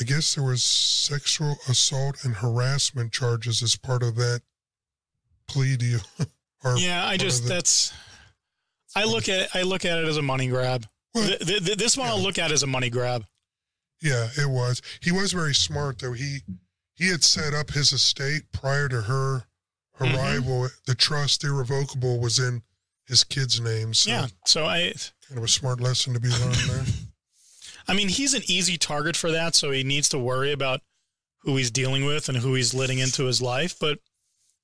I 0.00 0.04
guess 0.04 0.34
there 0.34 0.44
was 0.44 0.62
sexual 0.62 1.56
assault 1.68 2.24
and 2.24 2.34
harassment 2.36 3.12
charges 3.12 3.62
as 3.62 3.76
part 3.76 4.02
of 4.02 4.16
that 4.16 4.42
plea 5.46 5.76
deal. 5.76 6.00
yeah, 6.76 7.06
I 7.06 7.16
just 7.16 7.46
that's 7.46 7.92
I 8.96 9.04
look 9.04 9.28
at 9.28 9.40
it, 9.42 9.48
I 9.54 9.62
look 9.62 9.84
at 9.84 9.98
it 9.98 10.06
as 10.08 10.16
a 10.16 10.22
money 10.22 10.48
grab. 10.48 10.86
Well, 11.14 11.26
Th- 11.28 11.38
th- 11.38 11.64
th- 11.64 11.78
this 11.78 11.96
one 11.96 12.08
I'll 12.08 12.20
look 12.20 12.38
at 12.38 12.50
as 12.50 12.62
a 12.62 12.66
money 12.66 12.90
grab. 12.90 13.24
yeah, 14.02 14.28
it 14.36 14.48
was. 14.48 14.82
He 15.00 15.12
was 15.12 15.32
very 15.32 15.54
smart 15.54 15.98
though. 16.00 16.12
He 16.12 16.38
he 16.96 17.08
had 17.10 17.22
set 17.22 17.54
up 17.54 17.70
his 17.70 17.92
estate 17.92 18.50
prior 18.52 18.88
to 18.88 19.02
her 19.02 19.44
Mhm. 20.00 20.16
arrival. 20.16 20.68
The 20.86 20.94
trust 20.96 21.44
irrevocable 21.44 22.18
was 22.18 22.38
in 22.40 22.62
his 23.06 23.22
kid's 23.22 23.60
name. 23.60 23.94
So 23.94 24.10
Yeah, 24.10 24.26
so 24.44 24.64
I 24.64 24.92
kind 25.28 25.38
of 25.38 25.44
a 25.44 25.48
smart 25.48 25.80
lesson 25.80 26.14
to 26.14 26.20
be 26.20 26.30
learned 26.30 26.54
there. 26.56 26.84
I 27.86 27.94
mean, 27.94 28.08
he's 28.08 28.34
an 28.34 28.42
easy 28.46 28.76
target 28.76 29.16
for 29.16 29.30
that, 29.30 29.54
so 29.54 29.70
he 29.70 29.84
needs 29.84 30.08
to 30.10 30.18
worry 30.18 30.52
about 30.52 30.80
who 31.40 31.56
he's 31.56 31.70
dealing 31.70 32.04
with 32.04 32.28
and 32.28 32.38
who 32.38 32.54
he's 32.54 32.74
letting 32.74 32.98
into 32.98 33.24
his 33.24 33.42
life. 33.42 33.76
But 33.78 33.98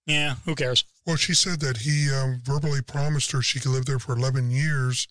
yeah, 0.07 0.37
who 0.45 0.55
cares? 0.55 0.85
Well, 1.07 1.17
she 1.17 1.35
said 1.35 1.61
that 1.61 1.79
he 1.79 2.11
um, 2.11 2.41
verbally 2.43 2.83
promised 2.83 3.33
her 3.33 3.43
she 3.43 3.61
could 3.61 3.73
live 3.73 3.87
there 3.87 3.99
for 3.99 4.17
11 4.17 4.51
years, 4.51 5.07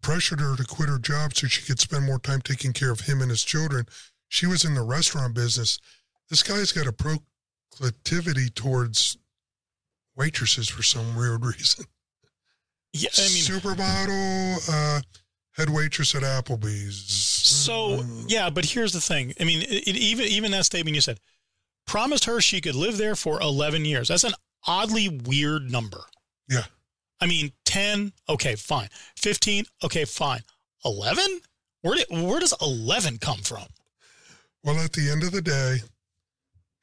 pressured 0.00 0.40
her 0.40 0.56
to 0.56 0.64
quit 0.64 0.88
her 0.88 0.98
job 0.98 1.34
so 1.34 1.46
she 1.46 1.62
could 1.62 1.80
spend 1.80 2.04
more 2.04 2.18
time 2.18 2.40
taking 2.40 2.72
care 2.72 2.90
of 2.90 3.00
him 3.00 3.20
and 3.20 3.30
his 3.30 3.44
children. 3.44 3.86
She 4.28 4.46
was 4.46 4.64
in 4.64 4.74
the 4.74 4.82
restaurant 4.82 5.34
business. 5.34 5.78
This 6.30 6.42
guy's 6.42 6.72
got 6.72 6.86
a 6.86 6.92
proclivity 6.92 8.48
towards 8.50 9.16
waitresses 10.16 10.68
for 10.68 10.82
some 10.82 11.14
weird 11.14 11.44
reason. 11.44 11.84
Yeah, 12.92 13.10
I 13.16 13.20
mean, 13.20 13.44
Supermodel, 13.44 14.68
uh, 14.70 15.00
head 15.58 15.68
waitress 15.70 16.14
at 16.14 16.22
Applebee's. 16.22 16.96
so 17.10 18.02
yeah, 18.26 18.48
but 18.48 18.64
here's 18.64 18.92
the 18.92 19.00
thing. 19.00 19.34
I 19.40 19.44
mean, 19.44 19.60
it, 19.62 19.88
it- 19.88 19.96
even 19.96 20.24
even 20.26 20.50
that 20.52 20.64
statement 20.64 20.94
you 20.94 21.00
said 21.02 21.18
promised 21.86 22.24
her 22.26 22.40
she 22.40 22.60
could 22.60 22.74
live 22.74 22.96
there 22.98 23.16
for 23.16 23.40
11 23.40 23.84
years. 23.84 24.08
That's 24.08 24.24
an 24.24 24.34
oddly 24.66 25.08
weird 25.08 25.70
number. 25.70 26.00
Yeah. 26.48 26.64
I 27.20 27.26
mean, 27.26 27.50
10, 27.64 28.12
okay, 28.28 28.54
fine. 28.56 28.88
15, 29.16 29.64
okay, 29.84 30.04
fine. 30.04 30.40
11? 30.84 31.24
Where, 31.82 31.94
did, 31.96 32.06
where 32.10 32.40
does 32.40 32.54
11 32.60 33.18
come 33.18 33.38
from? 33.38 33.64
Well, 34.62 34.76
at 34.78 34.92
the 34.92 35.10
end 35.10 35.22
of 35.24 35.32
the 35.32 35.40
day, 35.42 35.78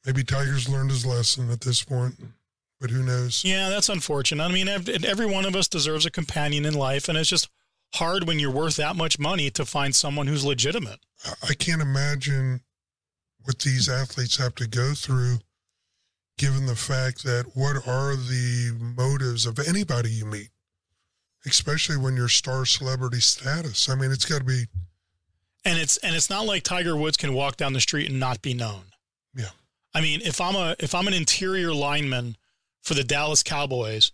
maybe 0.05 0.23
Tiger's 0.23 0.67
learned 0.67 0.89
his 0.89 1.05
lesson 1.05 1.51
at 1.51 1.61
this 1.61 1.83
point, 1.83 2.15
but 2.81 2.89
who 2.89 3.03
knows? 3.03 3.43
Yeah, 3.45 3.69
that's 3.69 3.89
unfortunate. 3.89 4.43
I 4.43 4.51
mean, 4.51 4.67
every 4.67 5.25
one 5.27 5.45
of 5.45 5.55
us 5.55 5.67
deserves 5.67 6.05
a 6.07 6.11
companion 6.11 6.65
in 6.65 6.73
life, 6.73 7.07
and 7.09 7.17
it's 7.17 7.29
just 7.29 7.47
hard 7.95 8.27
when 8.27 8.39
you're 8.39 8.51
worth 8.51 8.75
that 8.77 8.95
much 8.95 9.19
money 9.19 9.49
to 9.51 9.65
find 9.65 9.95
someone 9.95 10.27
who's 10.27 10.45
legitimate. 10.45 10.99
I 11.47 11.53
can't 11.53 11.81
imagine 11.81 12.61
what 13.43 13.59
these 13.59 13.89
athletes 13.89 14.37
have 14.37 14.55
to 14.55 14.67
go 14.67 14.93
through 14.93 15.37
given 16.37 16.65
the 16.65 16.75
fact 16.75 17.23
that 17.23 17.45
what 17.53 17.87
are 17.87 18.15
the 18.15 18.75
motives 18.79 19.45
of 19.45 19.59
anybody 19.59 20.09
you 20.09 20.25
meet, 20.25 20.49
especially 21.45 21.97
when 21.97 22.15
you're 22.15 22.29
star 22.29 22.65
celebrity 22.65 23.19
status? 23.19 23.89
I 23.89 23.95
mean, 23.95 24.11
it's 24.11 24.25
got 24.25 24.39
to 24.39 24.43
be. 24.43 24.65
And 25.63 25.79
it's 25.79 25.97
and 25.97 26.15
it's 26.15 26.29
not 26.29 26.45
like 26.45 26.63
Tiger 26.63 26.95
Woods 26.95 27.17
can 27.17 27.33
walk 27.33 27.57
down 27.57 27.73
the 27.73 27.79
street 27.79 28.09
and 28.09 28.19
not 28.19 28.41
be 28.41 28.53
known. 28.53 28.83
Yeah. 29.33 29.49
I 29.93 30.01
mean, 30.01 30.21
if 30.23 30.39
I'm 30.39 30.55
a 30.55 30.75
if 30.79 30.93
I'm 30.93 31.07
an 31.07 31.13
interior 31.13 31.73
lineman 31.73 32.37
for 32.81 32.93
the 32.93 33.03
Dallas 33.03 33.41
Cowboys, 33.41 34.11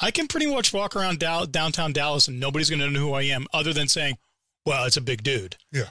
I 0.00 0.10
can 0.10 0.28
pretty 0.28 0.46
much 0.46 0.72
walk 0.72 0.94
around 0.94 1.18
downtown 1.18 1.92
Dallas 1.92 2.28
and 2.28 2.38
nobody's 2.38 2.70
going 2.70 2.80
to 2.80 2.90
know 2.90 3.00
who 3.00 3.12
I 3.14 3.22
am, 3.22 3.46
other 3.52 3.72
than 3.72 3.88
saying, 3.88 4.18
"Well, 4.64 4.84
it's 4.84 4.96
a 4.96 5.00
big 5.02 5.22
dude." 5.22 5.56
Yeah. 5.72 5.90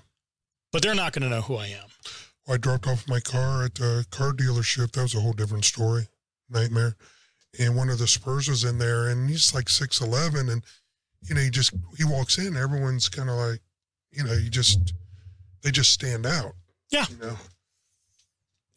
But 0.71 0.81
they're 0.81 0.95
not 0.95 1.13
going 1.13 1.23
to 1.23 1.29
know 1.29 1.41
who 1.41 1.55
I 1.55 1.67
am. 1.67 1.89
I 2.47 2.57
dropped 2.57 2.87
off 2.87 3.07
my 3.07 3.19
car 3.19 3.65
at 3.65 3.79
a 3.79 4.05
car 4.09 4.31
dealership. 4.31 4.91
That 4.93 5.01
was 5.01 5.15
a 5.15 5.19
whole 5.19 5.33
different 5.33 5.65
story. 5.65 6.07
Nightmare. 6.49 6.95
And 7.59 7.75
one 7.75 7.89
of 7.89 7.99
the 7.99 8.07
Spurs 8.07 8.47
was 8.47 8.63
in 8.63 8.77
there 8.77 9.07
and 9.07 9.29
he's 9.29 9.53
like 9.53 9.65
6'11 9.65 10.51
and, 10.51 10.63
you 11.23 11.35
know, 11.35 11.41
he 11.41 11.49
just, 11.49 11.73
he 11.97 12.03
walks 12.03 12.37
in. 12.37 12.55
Everyone's 12.55 13.09
kind 13.09 13.29
of 13.29 13.35
like, 13.35 13.59
you 14.11 14.23
know, 14.23 14.33
you 14.33 14.49
just, 14.49 14.93
they 15.63 15.71
just 15.71 15.91
stand 15.91 16.25
out. 16.25 16.53
Yeah. 16.89 17.05
You 17.09 17.17
know? 17.17 17.37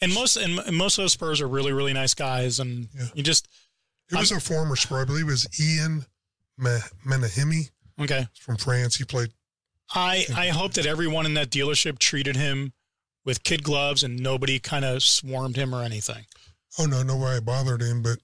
And 0.01 0.15
most, 0.15 0.37
and 0.37 0.75
most 0.75 0.99
of 0.99 1.05
those 1.05 1.13
Spurs 1.13 1.41
are 1.41 1.49
really, 1.49 1.73
really 1.73 1.93
nice 1.93 2.15
guys. 2.15 2.59
And 2.59 2.89
yeah. 2.97 3.09
you 3.15 3.23
just, 3.23 3.49
it 4.11 4.19
was 4.19 4.33
I'm, 4.33 4.39
a 4.39 4.41
former 4.41 4.77
Spur. 4.77 5.03
I 5.03 5.05
believe 5.05 5.27
it 5.27 5.31
was 5.31 5.61
Ian 5.61 6.05
Mahinmi. 6.61 7.71
Okay. 8.01 8.27
From 8.41 8.57
France. 8.57 8.97
He 8.97 9.05
played. 9.05 9.31
I, 9.95 10.25
I 10.35 10.49
hope 10.49 10.75
that 10.75 10.87
everyone 10.87 11.27
in 11.27 11.35
that 11.35 11.51
dealership 11.51 11.99
treated 11.99 12.37
him 12.37 12.73
with 13.25 13.45
kid 13.45 13.63
gloves 13.63 14.03
and 14.03 14.19
nobody 14.19 14.59
kind 14.59 14.85
of 14.85 15.03
swarmed 15.03 15.57
him 15.57 15.75
or 15.75 15.83
anything. 15.83 16.25
Oh 16.79 16.87
no, 16.87 17.03
nobody 17.03 17.41
bothered 17.41 17.83
him, 17.83 18.03
but 18.03 18.19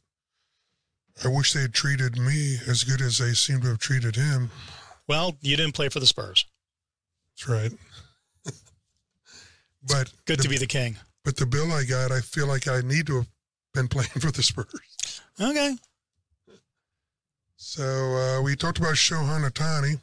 I 1.25 1.29
wish 1.29 1.53
they 1.53 1.63
had 1.63 1.75
treated 1.75 2.17
me 2.19 2.59
as 2.69 2.85
good 2.85 3.01
as 3.01 3.19
they 3.19 3.33
seem 3.33 3.61
to 3.63 3.69
have 3.69 3.79
treated 3.79 4.17
him. 4.17 4.51
Well, 5.09 5.37
you 5.41 5.57
didn't 5.57 5.75
play 5.75 5.89
for 5.89 6.01
the 6.01 6.07
Spurs. 6.07 6.47
That's 7.33 7.49
right. 7.49 7.73
but 9.89 10.13
good 10.25 10.39
the, 10.39 10.45
to 10.45 10.49
be 10.49 10.59
the 10.59 10.67
king. 10.67 10.97
But 11.25 11.37
the 11.37 11.47
bill 11.47 11.73
I 11.73 11.85
got, 11.85 12.13
I 12.13 12.21
feel 12.21 12.47
like 12.47 12.69
I 12.69 12.81
need 12.83 13.07
to 13.09 13.17
have 13.17 13.29
been 13.75 13.89
playing 13.89 14.09
for 14.21 14.31
the 14.31 14.43
Spurs. 14.43 14.96
Okay. 15.41 15.77
So 17.57 17.83
uh, 17.83 18.43
we 18.43 18.57
talked 18.57 18.79
about 18.79 18.95
Shohei 18.95 19.51
Ohtani. 19.51 20.01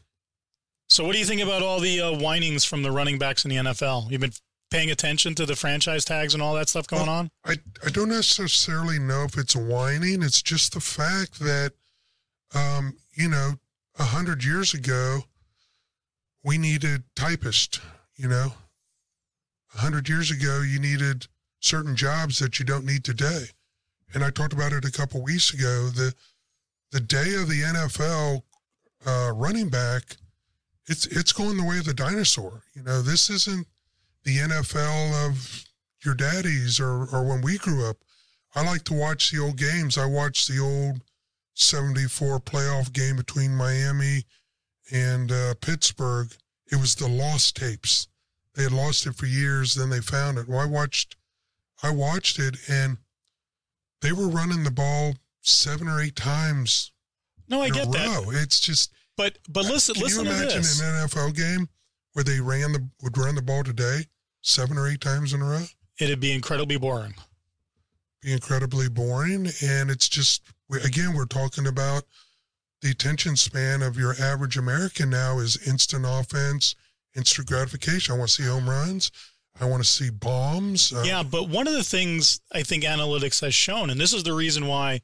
So 0.90 1.04
what 1.06 1.14
do 1.14 1.20
you 1.20 1.26
think 1.26 1.42
about 1.42 1.64
all 1.64 1.80
the 1.80 2.02
uh, 2.02 2.16
whinings 2.20 2.66
from 2.66 2.84
the 2.84 2.92
running 2.92 3.18
backs 3.18 3.46
in 3.46 3.50
the 3.50 3.56
NFL? 3.58 4.12
You've 4.12 4.22
been 4.22 4.34
paying 4.70 4.92
attention 4.92 5.34
to 5.36 5.46
the 5.46 5.56
franchise 5.56 6.06
tags 6.06 6.34
and 6.34 6.44
all 6.44 6.54
that 6.56 6.70
stuff 6.70 6.88
going 6.88 7.08
well, 7.08 7.16
on? 7.16 7.32
I, 7.46 7.56
I 7.86 7.90
don't 7.90 8.10
necessarily 8.10 9.00
know 9.00 9.24
if 9.24 9.38
it's 9.38 9.56
whining. 9.56 10.22
It's 10.22 10.42
just 10.42 10.74
the 10.74 10.80
fact 10.80 11.40
that, 11.40 11.74
um, 12.54 12.98
you 13.14 13.30
know, 13.30 13.54
a 13.98 14.04
hundred 14.04 14.44
years 14.44 14.74
ago, 14.74 15.22
we 16.44 16.58
needed 16.58 17.04
typists, 17.16 17.80
you 18.16 18.28
know, 18.28 18.54
a 19.76 19.78
hundred 19.80 20.10
years 20.10 20.32
ago, 20.32 20.62
you 20.62 20.80
needed 20.80 21.28
certain 21.60 21.96
jobs 21.96 22.40
that 22.40 22.60
you 22.60 22.66
don't 22.66 22.86
need 22.86 23.04
today. 23.04 23.46
And 24.14 24.24
I 24.24 24.30
talked 24.30 24.54
about 24.54 24.74
it 24.74 24.86
a 24.86 24.92
couple 24.92 25.22
weeks 25.24 25.54
ago. 25.54 25.88
The, 25.90 26.14
the 26.92 27.00
day 27.00 27.36
of 27.36 27.48
the 27.48 27.62
NFL 27.62 28.44
uh, 29.06 29.32
running 29.34 29.70
back, 29.70 30.18
it's, 30.88 31.06
it's 31.08 31.34
going 31.34 31.58
the 31.58 31.66
way 31.66 31.80
of 31.80 31.86
the 31.86 31.94
dinosaur. 31.94 32.62
You 32.76 32.84
know, 32.84 33.02
this 33.02 33.30
isn't, 33.30 33.68
the 34.24 34.38
NFL 34.38 35.28
of 35.28 35.66
your 36.06 36.14
daddies 36.14 36.80
or, 36.80 37.06
or 37.12 37.24
when 37.24 37.42
we 37.42 37.58
grew 37.58 37.90
up. 37.90 37.98
I 38.56 38.64
like 38.64 38.84
to 38.86 38.94
watch 38.94 39.32
the 39.32 39.40
old 39.40 39.58
games. 39.58 39.98
I 39.98 40.06
watched 40.06 40.48
the 40.48 40.60
old 40.60 41.02
74 41.56 42.40
playoff 42.40 42.94
game 42.94 43.16
between 43.16 43.56
Miami 43.56 44.24
and 44.92 45.32
uh, 45.32 45.56
Pittsburgh. 45.56 46.32
It 46.72 46.78
was 46.78 46.96
the 46.96 47.08
lost 47.08 47.56
tapes. 47.56 48.08
They 48.56 48.64
had 48.64 48.72
lost 48.72 49.08
it 49.08 49.16
for 49.16 49.26
years, 49.26 49.74
then 49.74 49.90
they 49.90 50.02
found 50.02 50.38
it. 50.38 50.48
Well, 50.48 50.60
I 50.60 50.66
watched 50.66 51.16
I 51.82 51.90
watched 51.90 52.40
it 52.40 52.56
and 52.70 52.98
they 54.04 54.12
were 54.12 54.28
running 54.28 54.64
the 54.64 54.72
ball 54.72 55.16
seven 55.42 55.88
or 55.88 56.02
eight 56.02 56.16
times. 56.16 56.92
No, 57.48 57.62
I 57.62 57.70
get 57.70 57.92
that. 57.92 58.26
It's 58.44 58.60
just 58.60 58.92
but 59.18 59.40
but 59.50 59.66
listen, 59.66 59.96
can 59.96 60.04
listen 60.04 60.26
you 60.26 60.32
imagine 60.32 60.60
an 60.60 61.08
NFL 61.08 61.36
game 61.36 61.68
where 62.14 62.24
they 62.24 62.40
ran 62.40 62.74
the 62.74 62.88
would 63.02 63.18
run 63.18 63.36
the 63.36 63.42
ball 63.42 63.64
today 63.64 64.06
seven 64.42 64.78
or 64.78 64.88
eight 64.88 65.02
times 65.02 65.34
in 65.34 65.42
a 65.42 65.46
row? 65.46 65.66
It'd 66.00 66.20
be 66.20 66.34
incredibly 66.34 66.78
boring. 66.78 67.14
Be 68.22 68.34
incredibly 68.34 68.90
boring, 68.90 69.48
and 69.64 69.90
it's 69.90 70.10
just 70.10 70.44
again 70.84 71.14
we're 71.16 71.26
talking 71.26 71.68
about 71.68 72.04
the 72.82 72.92
attention 72.92 73.38
span 73.38 73.82
of 73.82 73.98
your 73.98 74.16
average 74.20 74.58
American 74.58 75.10
now 75.10 75.40
is 75.40 75.68
instant 75.68 76.06
offense, 76.08 76.76
instant 77.16 77.48
gratification. 77.48 78.14
I 78.14 78.18
want 78.18 78.30
to 78.30 78.42
see 78.42 78.50
home 78.50 78.70
runs. 78.70 79.12
I 79.60 79.66
want 79.66 79.84
to 79.84 79.90
see 79.90 80.10
bombs. 80.10 80.92
Uh, 80.92 81.04
yeah, 81.06 81.24
but 81.24 81.48
one 81.48 81.68
of 81.68 81.74
the 81.74 81.84
things 81.84 82.42
I 82.52 82.64
think 82.64 82.84
analytics 82.84 83.42
has 83.42 83.54
shown, 83.54 83.90
and 83.90 84.00
this 84.00 84.14
is 84.14 84.24
the 84.24 84.34
reason 84.34 84.68
why 84.68 85.02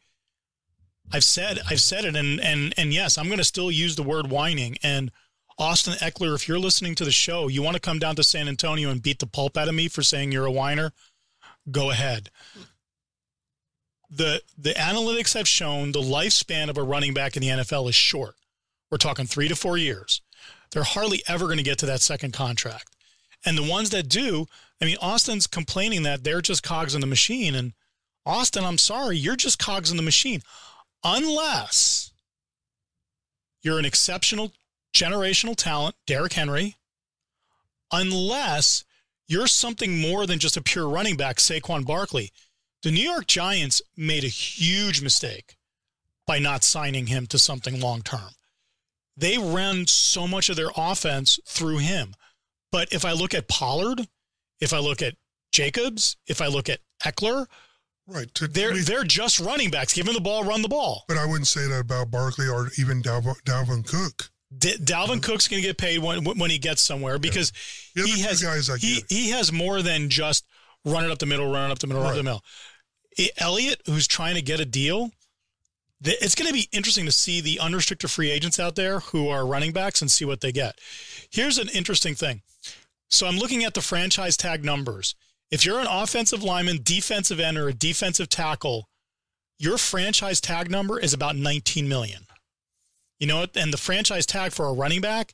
I've 1.12 1.24
said 1.24 1.60
I've 1.70 1.82
said 1.82 2.06
it, 2.06 2.16
and 2.16 2.40
and 2.40 2.74
and 2.78 2.94
yes, 2.94 3.18
I'm 3.18 3.28
going 3.28 3.38
to 3.38 3.44
still 3.44 3.72
use 3.72 3.96
the 3.96 4.04
word 4.04 4.30
whining 4.30 4.78
and 4.84 5.12
Austin 5.60 5.96
Ekeler, 5.96 6.34
if 6.36 6.48
you're 6.48 6.58
listening 6.58 6.96
to 6.96 7.04
the 7.04 7.12
show, 7.12 7.50
you 7.50 7.62
want 7.62 7.76
to 7.76 7.82
come 7.82 8.00
down 8.00 8.16
to 8.16 8.24
San 8.24 8.48
Antonio 8.48 8.90
and 8.90 9.04
beat 9.04 9.20
the 9.20 9.28
pulp 9.28 9.58
out 9.58 9.68
of 9.68 9.76
me 9.76 9.90
for 9.90 10.02
saying 10.02 10.32
you're 10.32 10.46
a 10.46 10.52
whiner, 10.52 10.94
go 11.70 11.92
ahead. 11.92 12.30
The 14.10 14.42
the 14.58 14.72
analytics 14.72 15.34
have 15.34 15.48
shown 15.48 15.92
the 15.92 16.02
lifespan 16.02 16.70
of 16.70 16.78
a 16.78 16.84
running 16.84 17.14
back 17.14 17.36
in 17.36 17.42
the 17.42 17.50
NFL 17.50 17.90
is 17.90 17.96
short. 17.96 18.36
We're 18.90 18.98
talking 18.98 19.28
3 19.28 19.50
to 19.50 19.56
4 19.56 19.78
years. 19.78 20.22
They're 20.72 20.84
hardly 20.84 21.22
ever 21.28 21.46
going 21.46 21.58
to 21.58 21.64
get 21.64 21.78
to 21.80 21.86
that 21.88 22.02
second 22.02 22.32
contract. 22.32 22.96
And 23.46 23.58
the 23.58 23.70
ones 23.70 23.90
that 23.92 24.10
do, 24.10 24.48
I 24.82 24.86
mean 24.86 24.98
Austin's 25.02 25.48
complaining 25.48 26.04
that 26.04 26.24
they're 26.24 26.42
just 26.42 26.64
cogs 26.64 26.96
in 26.96 27.02
the 27.02 27.08
machine 27.08 27.56
and 27.56 27.74
Austin, 28.26 28.64
I'm 28.64 28.78
sorry, 28.78 29.18
you're 29.18 29.36
just 29.36 29.60
cogs 29.60 29.92
in 29.92 29.98
the 29.98 30.04
machine. 30.04 30.42
Unless 31.04 32.12
you're 33.62 33.80
an 33.80 33.86
exceptional 33.86 34.52
generational 34.94 35.56
talent, 35.56 35.96
Derrick 36.06 36.34
Henry, 36.34 36.76
unless 37.92 38.84
you're 39.28 39.48
something 39.48 40.00
more 40.00 40.26
than 40.26 40.40
just 40.40 40.58
a 40.58 40.62
pure 40.62 40.90
running 40.90 41.16
back, 41.16 41.38
Saquon 41.38 41.86
Barkley. 41.86 42.32
The 42.82 42.92
New 42.92 43.04
York 43.04 43.28
Giants 43.28 43.82
made 43.98 44.24
a 44.24 44.28
huge 44.28 45.02
mistake 45.02 45.56
by 46.26 46.40
not 46.40 46.64
signing 46.64 47.08
him 47.08 47.28
to 47.28 47.40
something 47.40 47.80
long 47.80 48.02
term. 48.02 48.32
They 49.18 49.38
ran 49.38 49.88
so 49.88 50.28
much 50.28 50.50
of 50.50 50.56
their 50.56 50.72
offense 50.78 51.40
through 51.46 51.80
him. 51.80 52.16
But 52.72 52.94
if 52.94 53.06
I 53.06 53.14
look 53.14 53.34
at 53.34 53.48
Pollard, 53.48 54.08
if 54.60 54.74
I 54.74 54.80
look 54.80 55.02
at 55.02 55.16
Jacobs, 55.52 56.18
if 56.28 56.42
I 56.42 56.48
look 56.48 56.70
at 56.70 56.80
Ekeler, 57.04 57.48
right, 58.08 58.34
to, 58.36 58.48
they're 58.48 58.74
we, 58.74 58.82
they're 58.82 59.04
just 59.04 59.40
running 59.40 59.72
backs. 59.72 59.94
Give 59.94 60.08
him 60.08 60.14
the 60.14 60.22
ball, 60.22 60.44
run 60.44 60.62
the 60.62 60.70
ball. 60.70 61.04
But 61.08 61.18
I 61.18 61.26
wouldn't 61.26 61.48
say 61.48 61.68
that 61.68 61.80
about 61.82 62.12
Barkley 62.12 62.48
or 62.48 62.70
even 62.78 63.02
Dalvin, 63.02 63.36
Dalvin 63.44 63.86
Cook. 63.86 64.30
D- 64.56 64.78
Dalvin 64.78 65.22
Cook's 65.22 65.48
going 65.48 65.62
to 65.62 65.68
get 65.68 65.78
paid 65.78 66.00
when 66.00 66.24
when 66.24 66.50
he 66.50 66.58
gets 66.58 66.82
somewhere 66.82 67.20
because 67.20 67.52
yeah. 67.96 68.06
he 68.06 68.22
has 68.22 68.42
guys 68.42 68.68
he, 68.82 69.04
he 69.08 69.30
has 69.30 69.52
more 69.52 69.82
than 69.82 70.10
just 70.10 70.46
running 70.86 71.12
up 71.12 71.20
the 71.20 71.26
middle, 71.26 71.52
running 71.52 71.72
up 71.72 71.80
the 71.80 71.88
middle, 71.88 72.02
right. 72.02 72.10
running 72.10 72.28
up 72.28 72.42
the 73.16 73.20
middle. 73.20 73.32
Elliott, 73.38 73.82
who's 73.86 74.08
trying 74.08 74.36
to 74.36 74.42
get 74.42 74.60
a 74.60 74.66
deal, 74.66 75.12
it's 76.02 76.36
going 76.36 76.48
to 76.48 76.54
be 76.54 76.70
interesting 76.72 77.06
to 77.06 77.12
see 77.12 77.42
the 77.42 77.60
unrestricted 77.60 78.10
free 78.10 78.32
agents 78.32 78.60
out 78.60 78.76
there 78.76 79.00
who 79.00 79.30
are 79.30 79.46
running 79.46 79.74
backs 79.74 80.02
and 80.02 80.10
see 80.10 80.26
what 80.26 80.42
they 80.42 80.52
get. 80.52 80.80
Here's 81.30 81.58
an 81.58 81.70
interesting 81.70 82.16
thing. 82.16 82.42
So 83.10 83.28
I'm 83.28 83.38
looking 83.38 83.64
at 83.64 83.74
the 83.74 83.82
franchise 83.82 84.38
tag 84.38 84.64
numbers. 84.64 85.16
If 85.52 85.66
you're 85.66 85.80
an 85.80 85.88
offensive 85.90 86.44
lineman, 86.44 86.80
defensive 86.84 87.40
end, 87.40 87.58
or 87.58 87.68
a 87.68 87.74
defensive 87.74 88.30
tackle, 88.30 88.88
your 89.58 89.78
franchise 89.78 90.40
tag 90.40 90.70
number 90.70 91.00
is 91.00 91.14
about 91.14 91.36
19 91.36 91.90
million. 91.90 92.24
You 93.20 93.28
know 93.28 93.40
what? 93.40 93.58
And 93.58 93.74
the 93.74 93.78
franchise 93.78 94.26
tag 94.26 94.52
for 94.52 94.68
a 94.68 94.74
running 94.74 95.02
back 95.02 95.34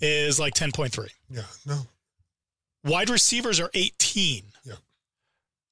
is 0.00 0.38
like 0.38 0.54
10.3. 0.54 1.08
Yeah, 1.30 1.42
no. 1.66 1.80
Wide 2.84 3.10
receivers 3.10 3.58
are 3.58 3.70
18. 3.74 4.44
Yeah. 4.64 4.74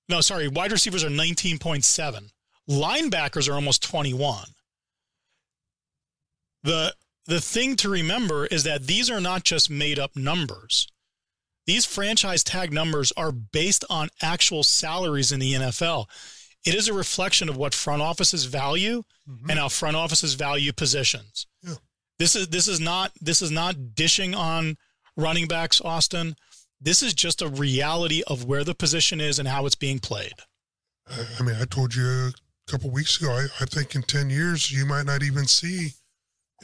No, 0.09 0.21
sorry, 0.21 0.49
wide 0.49 0.73
receivers 0.73 1.05
are 1.05 1.11
19.7. 1.11 2.31
Linebackers 2.69 3.49
are 3.49 3.55
almost 3.55 3.83
21. 3.83 4.45
the 6.63 6.95
the 7.27 7.41
thing 7.41 7.75
to 7.77 7.89
remember 7.89 8.47
is 8.47 8.65
that 8.65 8.87
these 8.87 9.11
are 9.11 9.21
not 9.21 9.45
just 9.45 9.71
made 9.71 9.99
up 9.99 10.15
numbers. 10.15 10.87
These 11.67 11.87
franchise 11.87 12.45
tag 12.45 12.73
numbers 12.73 13.13
are 13.17 13.33
based 13.33 13.85
on 13.89 14.11
actual 14.23 14.63
salaries 14.63 15.33
in 15.33 15.41
the 15.41 15.55
NFL. 15.55 16.07
It 16.67 16.75
is 16.75 16.89
a 16.89 16.93
reflection 16.95 17.49
of 17.49 17.57
what 17.57 17.75
front 17.75 18.03
offices 18.03 18.45
value 18.45 19.03
Mhm. 19.29 19.51
and 19.51 19.59
how 19.59 19.69
front 19.71 19.97
offices 19.97 20.35
value 20.35 20.73
positions. 20.73 21.47
Yeah. 21.63 21.77
This 22.19 22.37
is 22.37 22.49
this 22.49 22.69
is 22.69 22.81
not 22.81 23.13
this 23.21 23.41
is 23.43 23.51
not 23.51 23.95
dishing 23.95 24.35
on 24.35 24.77
running 25.17 25.47
backs, 25.49 25.81
Austin. 25.81 26.37
This 26.81 27.03
is 27.03 27.15
just 27.15 27.41
a 27.41 27.49
reality 27.49 28.23
of 28.27 28.45
where 28.45 28.65
the 28.65 28.75
position 28.75 29.21
is 29.21 29.39
and 29.39 29.49
how 29.49 29.65
it's 29.65 29.75
being 29.75 29.99
played. 29.99 30.35
I 31.07 31.43
mean, 31.43 31.57
I 31.57 31.65
told 31.65 31.95
you 31.95 32.33
a 32.67 32.71
couple 32.71 32.91
weeks 32.91 33.21
ago. 33.21 33.31
I, 33.33 33.47
I 33.61 33.65
think 33.67 33.95
in 33.95 34.03
ten 34.03 34.31
years 34.31 34.71
you 34.73 34.87
might 34.87 35.07
not 35.07 35.23
even 35.23 35.47
see 35.47 35.91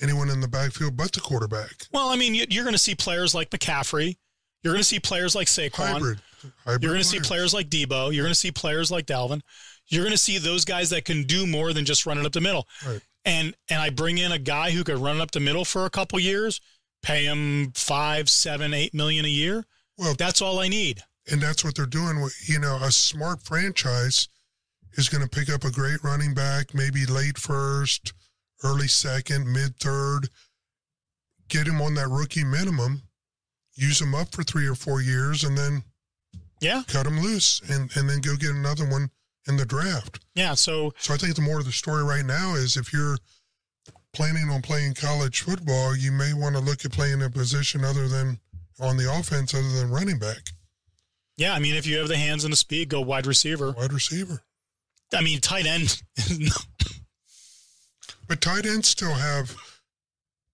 anyone 0.01 0.31
in 0.31 0.41
the 0.41 0.49
backfield 0.49 0.97
but 0.97 1.13
the 1.13 1.21
quarterback. 1.21 1.87
Well, 1.93 2.09
I 2.09 2.17
mean, 2.17 2.35
you- 2.35 2.47
you're 2.49 2.65
going 2.65 2.75
to 2.75 2.79
see 2.79 2.95
players 2.95 3.35
like 3.35 3.51
McCaffrey. 3.51 4.17
You're 4.63 4.73
going 4.75 4.83
to 4.83 4.89
see 4.89 5.01
players 5.01 5.35
like 5.35 5.47
Saquon. 5.47 5.93
Hybrid. 5.93 6.21
Hybrid 6.65 6.83
You're 6.83 6.93
going 6.93 7.03
to 7.03 7.09
see 7.09 7.21
players. 7.21 7.53
like 7.55 7.69
Deebo. 7.71 8.15
You're 8.15 8.25
going 8.25 8.33
to 8.33 8.39
see 8.39 8.51
players 8.53 8.91
like 8.91 9.07
Dalvin. 9.07 9.41
You're 9.89 10.03
going 10.05 10.13
to 10.13 10.19
see 10.19 10.39
those 10.39 10.65
guys 10.65 10.91
that 10.91 11.05
can 11.05 11.25
do 11.25 11.47
more 11.47 11.73
than 11.73 11.85
just 11.85 12.05
running 12.07 12.25
up 12.27 12.33
the 12.33 12.41
middle. 12.41 12.67
Right. 12.87 13.01
And 13.25 13.55
and 13.69 13.81
I 13.81 13.91
bring 13.91 14.19
in 14.19 14.33
a 14.33 14.39
guy 14.39 14.71
who 14.71 14.85
could 14.85 14.99
run 14.99 15.17
it 15.17 15.21
up 15.23 15.31
the 15.33 15.41
middle 15.41 15.65
for 15.65 15.85
a 15.85 15.91
couple 15.91 16.19
years, 16.21 16.61
pay 17.03 17.25
him 17.25 17.73
five, 17.75 18.29
seven, 18.31 18.73
eight 18.73 18.95
million 18.95 19.25
a 19.25 19.29
year. 19.29 19.65
Well, 19.99 20.15
That's 20.15 20.41
all 20.41 20.59
I 20.61 20.69
need. 20.69 21.03
and 21.31 21.41
that's 21.43 21.63
what 21.65 21.75
they're 21.75 21.85
doing. 21.87 22.21
with- 22.23 22.35
You 22.49 22.59
know, 22.59 22.79
a 22.83 22.91
smart 22.91 23.43
franchise 23.43 24.29
is 24.95 25.09
going 25.09 25.23
to 25.23 25.29
pick 25.29 25.49
up 25.53 25.65
a 25.65 25.71
great 25.71 26.03
running 26.03 26.35
back, 26.35 26.75
maybe 26.75 27.07
late 27.07 27.39
first, 27.39 28.13
early 28.65 28.89
second, 28.89 29.51
mid 29.53 29.77
third, 29.77 30.29
get 31.49 31.67
him 31.67 31.81
on 31.81 31.95
that 31.95 32.09
rookie 32.09 32.45
minimum, 32.45 33.03
use 33.75 34.01
him 34.01 34.15
up 34.15 34.33
for 34.33 34.43
three 34.43 34.67
or 34.67 34.75
four 34.75 35.01
years, 35.01 35.45
and 35.45 35.57
then 35.57 35.85
Yeah. 36.61 36.83
cut 36.89 37.07
him 37.07 37.21
loose, 37.21 37.61
and 37.69 37.91
and 37.97 38.09
then 38.09 38.21
go 38.21 38.37
get 38.37 38.51
another 38.51 38.85
one 38.85 39.11
in 39.47 39.57
the 39.57 39.65
draft. 39.65 40.21
Yeah. 40.35 40.55
So 40.55 40.93
So 40.99 41.15
I 41.15 41.17
think 41.17 41.35
the 41.35 41.41
more 41.43 41.59
of 41.59 41.65
the 41.65 41.73
story 41.73 42.05
right 42.05 42.25
now 42.25 42.55
is 42.55 42.77
if 42.77 42.93
you're 42.93 43.19
planning 44.13 44.51
on 44.51 44.61
playing 44.61 44.95
college 44.95 45.41
football, 45.41 45.97
you 45.97 46.13
may 46.13 46.33
want 46.35 46.55
to 46.57 46.61
look 46.61 46.85
at 46.85 46.93
playing 46.93 47.23
a 47.23 47.31
position 47.31 47.85
other 47.85 48.09
than 48.09 48.39
on 48.81 48.97
the 48.97 49.11
offense, 49.13 49.55
other 49.55 49.69
than 49.71 49.91
running 49.91 50.19
back, 50.19 50.51
yeah, 51.37 51.55
I 51.55 51.59
mean, 51.59 51.75
if 51.75 51.87
you 51.87 51.97
have 51.99 52.09
the 52.09 52.17
hands 52.19 52.45
and 52.45 52.53
the 52.53 52.57
speed, 52.57 52.89
go 52.91 53.01
wide 53.01 53.27
receiver. 53.27 53.73
wide 53.73 53.93
receiver. 53.93 54.43
I 55.15 55.23
mean, 55.23 55.41
tight 55.41 55.67
end. 55.67 56.01
But 58.29 58.41
tight 58.41 58.65
ends 58.65 58.89
still 58.89 59.13
have 59.13 59.55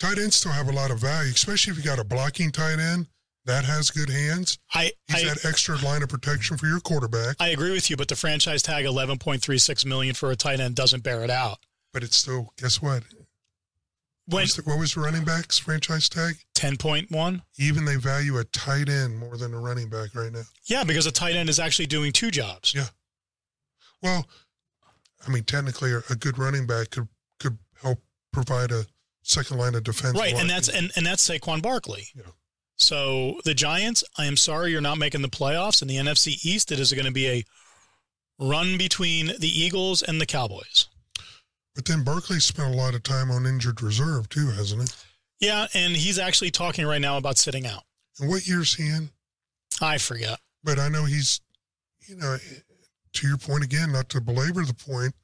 tight 0.00 0.18
ends 0.18 0.36
still 0.36 0.52
have 0.52 0.68
a 0.68 0.72
lot 0.72 0.90
of 0.90 0.98
value, 0.98 1.30
especially 1.30 1.72
if 1.72 1.76
you 1.78 1.84
got 1.84 1.98
a 1.98 2.04
blocking 2.04 2.50
tight 2.50 2.78
end 2.78 3.06
that 3.44 3.64
has 3.64 3.90
good 3.90 4.08
hands. 4.08 4.58
I 4.72 4.92
He's 5.08 5.24
I, 5.24 5.28
that 5.34 5.44
extra 5.44 5.76
line 5.84 6.02
of 6.02 6.08
protection 6.08 6.56
for 6.56 6.66
your 6.66 6.80
quarterback, 6.80 7.36
I 7.38 7.48
agree 7.48 7.72
with 7.72 7.90
you, 7.90 7.96
but 7.96 8.08
the 8.08 8.16
franchise 8.16 8.62
tag 8.62 8.86
eleven 8.86 9.18
point 9.18 9.42
three 9.42 9.58
six 9.58 9.84
million 9.84 10.14
for 10.14 10.30
a 10.30 10.36
tight 10.36 10.58
end 10.58 10.74
doesn't 10.74 11.02
bear 11.02 11.22
it 11.22 11.30
out. 11.30 11.58
but 11.92 12.02
it's 12.02 12.16
still 12.16 12.52
guess 12.58 12.80
what? 12.80 13.02
When 14.28 14.36
What 14.36 14.40
was 14.42 14.56
the, 14.56 14.62
what 14.62 14.78
was 14.78 14.94
the 14.94 15.00
running 15.00 15.24
back's 15.24 15.58
franchise 15.58 16.08
tag? 16.08 16.36
ten 16.54 16.78
point 16.78 17.10
one. 17.10 17.42
Even 17.58 17.84
they 17.84 17.96
value 17.96 18.38
a 18.38 18.44
tight 18.44 18.88
end 18.88 19.18
more 19.18 19.36
than 19.36 19.52
a 19.52 19.58
running 19.60 19.90
back 19.90 20.14
right 20.14 20.32
now. 20.32 20.42
Yeah, 20.64 20.82
because 20.84 21.04
a 21.04 21.12
tight 21.12 21.36
end 21.36 21.50
is 21.50 21.60
actually 21.60 21.86
doing 21.88 22.10
two 22.10 22.30
jobs. 22.30 22.74
Yeah. 22.74 22.86
Well, 24.02 24.26
I 25.26 25.30
mean, 25.30 25.44
technically, 25.44 25.92
a 25.92 26.02
a 26.10 26.16
good 26.16 26.38
running 26.38 26.66
back 26.66 26.90
could 26.90 27.08
could 27.40 27.58
help 27.82 28.00
provide 28.32 28.70
a 28.72 28.84
second 29.22 29.58
line 29.58 29.74
of 29.74 29.84
defense. 29.84 30.18
right, 30.18 30.34
and 30.34 30.48
that's 30.48 30.68
and, 30.68 30.90
and 30.96 31.04
that's 31.04 31.28
Saquon 31.28 31.62
Barkley. 31.62 32.08
Yeah. 32.14 32.22
So 32.76 33.40
the 33.44 33.54
Giants, 33.54 34.04
I 34.18 34.26
am 34.26 34.36
sorry 34.36 34.70
you're 34.70 34.82
not 34.82 34.98
making 34.98 35.22
the 35.22 35.28
playoffs 35.28 35.80
in 35.80 35.88
the 35.88 35.96
NFC 35.96 36.44
East. 36.44 36.70
It 36.70 36.78
is 36.78 36.92
going 36.92 37.06
to 37.06 37.12
be 37.12 37.26
a 37.26 37.44
run 38.38 38.76
between 38.76 39.28
the 39.38 39.48
Eagles 39.48 40.02
and 40.02 40.20
the 40.20 40.26
Cowboys. 40.26 40.88
But 41.74 41.86
then 41.86 42.04
Barkley 42.04 42.40
spent 42.40 42.74
a 42.74 42.76
lot 42.76 42.94
of 42.94 43.02
time 43.02 43.30
on 43.30 43.46
injured 43.46 43.82
reserve 43.82 44.28
too, 44.28 44.50
hasn't 44.50 44.82
he? 44.82 45.46
Yeah, 45.46 45.66
and 45.74 45.94
he's 45.94 46.18
actually 46.18 46.50
talking 46.50 46.86
right 46.86 47.00
now 47.00 47.16
about 47.16 47.36
sitting 47.36 47.66
out. 47.66 47.82
And 48.18 48.28
what 48.28 48.46
year's 48.46 48.74
he 48.74 48.88
in? 48.88 49.10
I 49.80 49.98
forget. 49.98 50.38
But 50.64 50.78
I 50.78 50.88
know 50.88 51.04
he's, 51.04 51.40
you 52.06 52.16
know, 52.16 52.36
to 53.16 53.28
your 53.28 53.36
point 53.36 53.64
again, 53.64 53.92
not 53.92 54.08
to 54.10 54.20
belabor 54.20 54.64
the 54.64 54.74
point. 54.74 55.14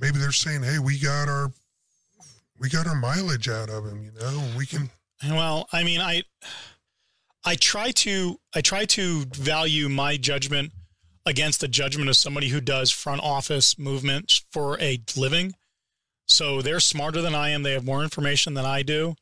Maybe 0.00 0.18
they're 0.18 0.32
saying, 0.32 0.62
"Hey, 0.62 0.78
we 0.78 0.98
got 0.98 1.28
our, 1.28 1.50
we 2.58 2.68
got 2.68 2.86
our 2.86 2.94
mileage 2.94 3.48
out 3.48 3.68
of 3.68 3.86
him. 3.86 4.02
You 4.02 4.12
know, 4.18 4.48
we 4.56 4.66
can." 4.66 4.90
Well, 5.22 5.68
I 5.72 5.84
mean, 5.84 6.00
I 6.00 6.22
I 7.44 7.54
try 7.56 7.90
to 7.90 8.38
I 8.54 8.60
try 8.60 8.84
to 8.86 9.24
value 9.34 9.88
my 9.88 10.16
judgment 10.16 10.72
against 11.26 11.60
the 11.60 11.68
judgment 11.68 12.08
of 12.08 12.16
somebody 12.16 12.48
who 12.48 12.60
does 12.60 12.90
front 12.90 13.22
office 13.22 13.78
movements 13.78 14.44
for 14.50 14.80
a 14.80 15.00
living. 15.16 15.54
So 16.26 16.62
they're 16.62 16.80
smarter 16.80 17.20
than 17.20 17.34
I 17.34 17.50
am. 17.50 17.62
They 17.62 17.72
have 17.72 17.84
more 17.84 18.02
information 18.02 18.54
than 18.54 18.64
I 18.64 18.82
do. 18.82 19.14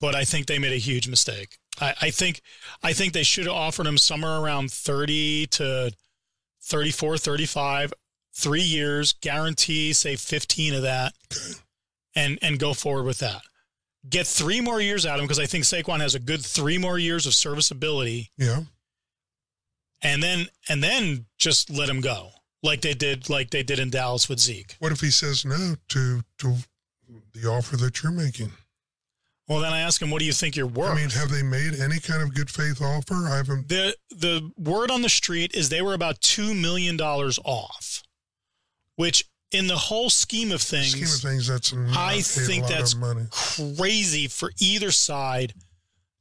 But 0.00 0.14
I 0.14 0.24
think 0.24 0.46
they 0.46 0.58
made 0.58 0.72
a 0.72 0.78
huge 0.78 1.08
mistake. 1.08 1.56
I, 1.80 1.94
I 2.02 2.10
think 2.10 2.42
I 2.82 2.92
think 2.92 3.12
they 3.12 3.22
should 3.22 3.46
have 3.46 3.54
offered 3.54 3.86
him 3.86 3.98
somewhere 3.98 4.38
around 4.38 4.70
30 4.70 5.46
to 5.48 5.92
34, 6.64 7.18
35, 7.18 7.92
three 8.34 8.62
years, 8.62 9.12
guarantee, 9.14 9.92
say 9.92 10.16
15 10.16 10.74
of 10.74 10.82
that, 10.82 11.14
and 12.16 12.38
and 12.42 12.58
go 12.58 12.74
forward 12.74 13.04
with 13.04 13.18
that 13.18 13.42
get 14.10 14.26
three 14.26 14.60
more 14.60 14.82
years 14.82 15.06
out 15.06 15.14
of 15.14 15.20
him 15.20 15.24
because 15.26 15.38
I 15.38 15.46
think 15.46 15.64
Saquon 15.64 16.00
has 16.00 16.14
a 16.14 16.18
good 16.18 16.44
three 16.44 16.76
more 16.76 16.98
years 16.98 17.24
of 17.24 17.32
serviceability, 17.32 18.30
Yeah. 18.36 18.60
and 20.02 20.22
then 20.22 20.46
and 20.68 20.82
then 20.82 21.24
just 21.38 21.70
let 21.70 21.88
him 21.88 22.02
go 22.02 22.28
like 22.62 22.82
they 22.82 22.92
did 22.92 23.30
like 23.30 23.48
they 23.50 23.62
did 23.62 23.78
in 23.78 23.88
Dallas 23.90 24.28
with 24.28 24.38
Zeke. 24.40 24.76
What 24.78 24.92
if 24.92 25.00
he 25.00 25.10
says 25.10 25.44
no 25.46 25.76
to 25.88 26.20
to 26.38 26.56
the 27.32 27.48
offer 27.48 27.78
that 27.78 28.02
you're 28.02 28.12
making? 28.12 28.52
Well, 29.46 29.60
then 29.60 29.72
I 29.72 29.80
ask 29.80 30.00
him, 30.00 30.10
"What 30.10 30.20
do 30.20 30.24
you 30.24 30.32
think 30.32 30.56
you're 30.56 30.66
worth?" 30.66 30.90
I 30.90 30.94
mean, 30.94 31.10
have 31.10 31.30
they 31.30 31.42
made 31.42 31.74
any 31.74 32.00
kind 32.00 32.22
of 32.22 32.34
good 32.34 32.50
faith 32.50 32.80
offer? 32.80 33.28
I 33.28 33.36
haven't. 33.36 33.68
the 33.68 33.96
the 34.10 34.50
word 34.56 34.90
on 34.90 35.02
the 35.02 35.08
street 35.08 35.54
is 35.54 35.68
they 35.68 35.82
were 35.82 35.94
about 35.94 36.20
two 36.20 36.54
million 36.54 36.96
dollars 36.96 37.38
off, 37.44 38.02
which 38.96 39.26
in 39.52 39.66
the 39.66 39.76
whole 39.76 40.10
scheme 40.10 40.50
of 40.50 40.62
things, 40.62 40.92
Scheme 40.92 41.04
of 41.04 41.20
things, 41.20 41.46
that's 41.46 41.72
I 41.96 42.20
think 42.22 42.66
that's 42.66 42.94
crazy 43.30 44.26
for 44.26 44.52
either 44.58 44.90
side 44.90 45.54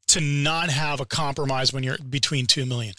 to 0.07 0.21
not 0.21 0.69
have 0.69 0.99
a 0.99 1.05
compromise 1.05 1.73
when 1.73 1.81
you're 1.83 1.97
between 1.97 2.45
2 2.45 2.65
million. 2.65 2.93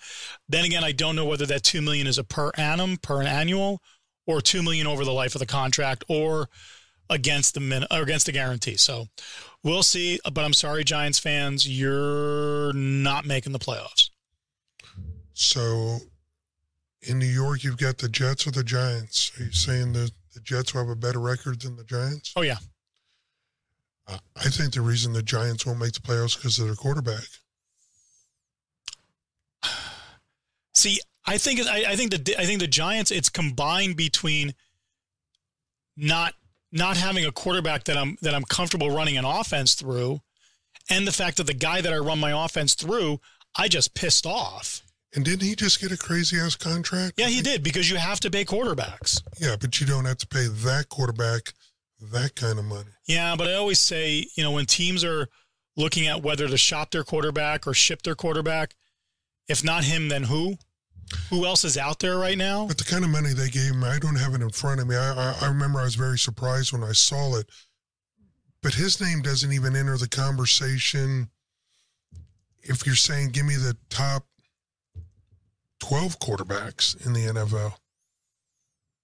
Then 0.48 0.64
again, 0.64 0.82
I 0.82 0.90
don't 0.90 1.14
know 1.14 1.26
whether 1.26 1.46
that 1.46 1.62
2 1.62 1.80
million 1.80 2.06
is 2.06 2.18
a 2.18 2.24
per 2.24 2.50
annum, 2.56 2.96
per 2.96 3.22
annual 3.22 3.80
or 4.26 4.40
2 4.40 4.62
million 4.62 4.86
over 4.86 5.04
the 5.04 5.12
life 5.12 5.34
of 5.36 5.38
the 5.38 5.46
contract 5.46 6.02
or 6.08 6.48
against 7.10 7.54
the 7.54 7.60
min 7.60 7.84
or 7.90 8.02
against 8.02 8.26
the 8.26 8.32
guarantee. 8.32 8.76
So 8.76 9.06
we'll 9.62 9.82
see, 9.82 10.20
but 10.24 10.44
I'm 10.44 10.52
sorry 10.52 10.84
Giants 10.84 11.18
fans, 11.18 11.68
you're 11.68 12.72
not 12.72 13.24
making 13.26 13.52
the 13.52 13.58
playoffs. 13.58 14.10
So, 15.34 15.98
in 17.02 17.18
New 17.18 17.26
York, 17.26 17.64
you've 17.64 17.76
got 17.76 17.98
the 17.98 18.08
Jets 18.08 18.46
or 18.46 18.52
the 18.52 18.62
Giants. 18.62 19.32
Are 19.38 19.44
you 19.44 19.52
saying 19.52 19.92
that 19.94 20.12
the 20.32 20.40
Jets 20.40 20.72
will 20.72 20.82
have 20.82 20.90
a 20.90 20.96
better 20.96 21.18
record 21.20 21.60
than 21.62 21.76
the 21.76 21.84
Giants? 21.84 22.32
Oh 22.36 22.42
yeah. 22.42 22.58
Uh, 24.06 24.18
I 24.36 24.48
think 24.50 24.74
the 24.74 24.80
reason 24.80 25.12
the 25.12 25.22
Giants 25.22 25.64
won't 25.66 25.80
make 25.80 25.92
the 25.92 26.00
playoffs 26.00 26.36
because 26.36 26.58
of 26.58 26.66
their 26.66 26.76
quarterback. 26.76 27.24
See, 30.74 31.00
I 31.26 31.38
think 31.38 31.60
I, 31.66 31.84
I 31.88 31.96
think 31.96 32.10
the 32.12 32.40
I 32.40 32.44
think 32.44 32.60
the 32.60 32.66
Giants 32.66 33.10
it's 33.10 33.28
combined 33.28 33.96
between 33.96 34.54
not 35.96 36.34
not 36.74 36.96
having 36.98 37.24
a 37.24 37.32
quarterback 37.32 37.84
that 37.84 37.96
I'm 37.96 38.18
that 38.20 38.34
I'm 38.34 38.44
comfortable 38.44 38.90
running 38.90 39.16
an 39.16 39.24
offense 39.24 39.74
through, 39.74 40.20
and 40.90 41.06
the 41.06 41.12
fact 41.12 41.38
that 41.38 41.46
the 41.46 41.54
guy 41.54 41.80
that 41.80 41.92
I 41.92 41.96
run 41.96 42.18
my 42.18 42.44
offense 42.44 42.74
through, 42.74 43.20
I 43.56 43.68
just 43.68 43.94
pissed 43.94 44.26
off. 44.26 44.82
And 45.14 45.24
didn't 45.24 45.42
he 45.42 45.54
just 45.54 45.80
get 45.80 45.92
a 45.92 45.96
crazy 45.96 46.36
ass 46.38 46.56
contract? 46.56 47.14
Yeah, 47.16 47.28
he 47.28 47.40
did 47.40 47.62
because 47.62 47.88
you 47.88 47.96
have 47.96 48.18
to 48.20 48.30
pay 48.30 48.44
quarterbacks. 48.44 49.22
Yeah, 49.38 49.54
but 49.58 49.80
you 49.80 49.86
don't 49.86 50.04
have 50.04 50.18
to 50.18 50.26
pay 50.26 50.48
that 50.48 50.88
quarterback 50.88 51.52
that 52.12 52.34
kind 52.34 52.58
of 52.58 52.64
money. 52.64 52.90
Yeah, 53.06 53.36
but 53.36 53.48
I 53.48 53.54
always 53.54 53.78
say, 53.78 54.26
you 54.36 54.42
know, 54.42 54.50
when 54.50 54.66
teams 54.66 55.04
are 55.04 55.28
looking 55.76 56.06
at 56.06 56.22
whether 56.22 56.48
to 56.48 56.56
shop 56.56 56.90
their 56.90 57.04
quarterback 57.04 57.66
or 57.66 57.74
ship 57.74 58.02
their 58.02 58.14
quarterback, 58.16 58.74
if 59.48 59.62
not 59.62 59.84
him, 59.84 60.08
then 60.08 60.24
who? 60.24 60.56
Who 61.30 61.44
else 61.46 61.64
is 61.64 61.76
out 61.76 61.98
there 61.98 62.18
right 62.18 62.38
now? 62.38 62.66
But 62.66 62.78
the 62.78 62.84
kind 62.84 63.04
of 63.04 63.10
money 63.10 63.32
they 63.32 63.48
gave 63.48 63.74
me, 63.74 63.86
I 63.86 63.98
don't 63.98 64.16
have 64.16 64.34
it 64.34 64.42
in 64.42 64.50
front 64.50 64.80
of 64.80 64.86
me. 64.86 64.96
I, 64.96 65.12
I, 65.12 65.36
I 65.42 65.48
remember 65.48 65.80
I 65.80 65.84
was 65.84 65.94
very 65.94 66.18
surprised 66.18 66.72
when 66.72 66.82
I 66.82 66.92
saw 66.92 67.36
it. 67.36 67.48
But 68.62 68.74
his 68.74 69.00
name 69.00 69.20
doesn't 69.22 69.52
even 69.52 69.76
enter 69.76 69.96
the 69.98 70.08
conversation. 70.08 71.28
If 72.62 72.86
you're 72.86 72.94
saying, 72.94 73.30
give 73.30 73.44
me 73.44 73.56
the 73.56 73.76
top 73.90 74.24
12 75.80 76.18
quarterbacks 76.18 77.04
in 77.06 77.12
the 77.12 77.26
NFL, 77.26 77.74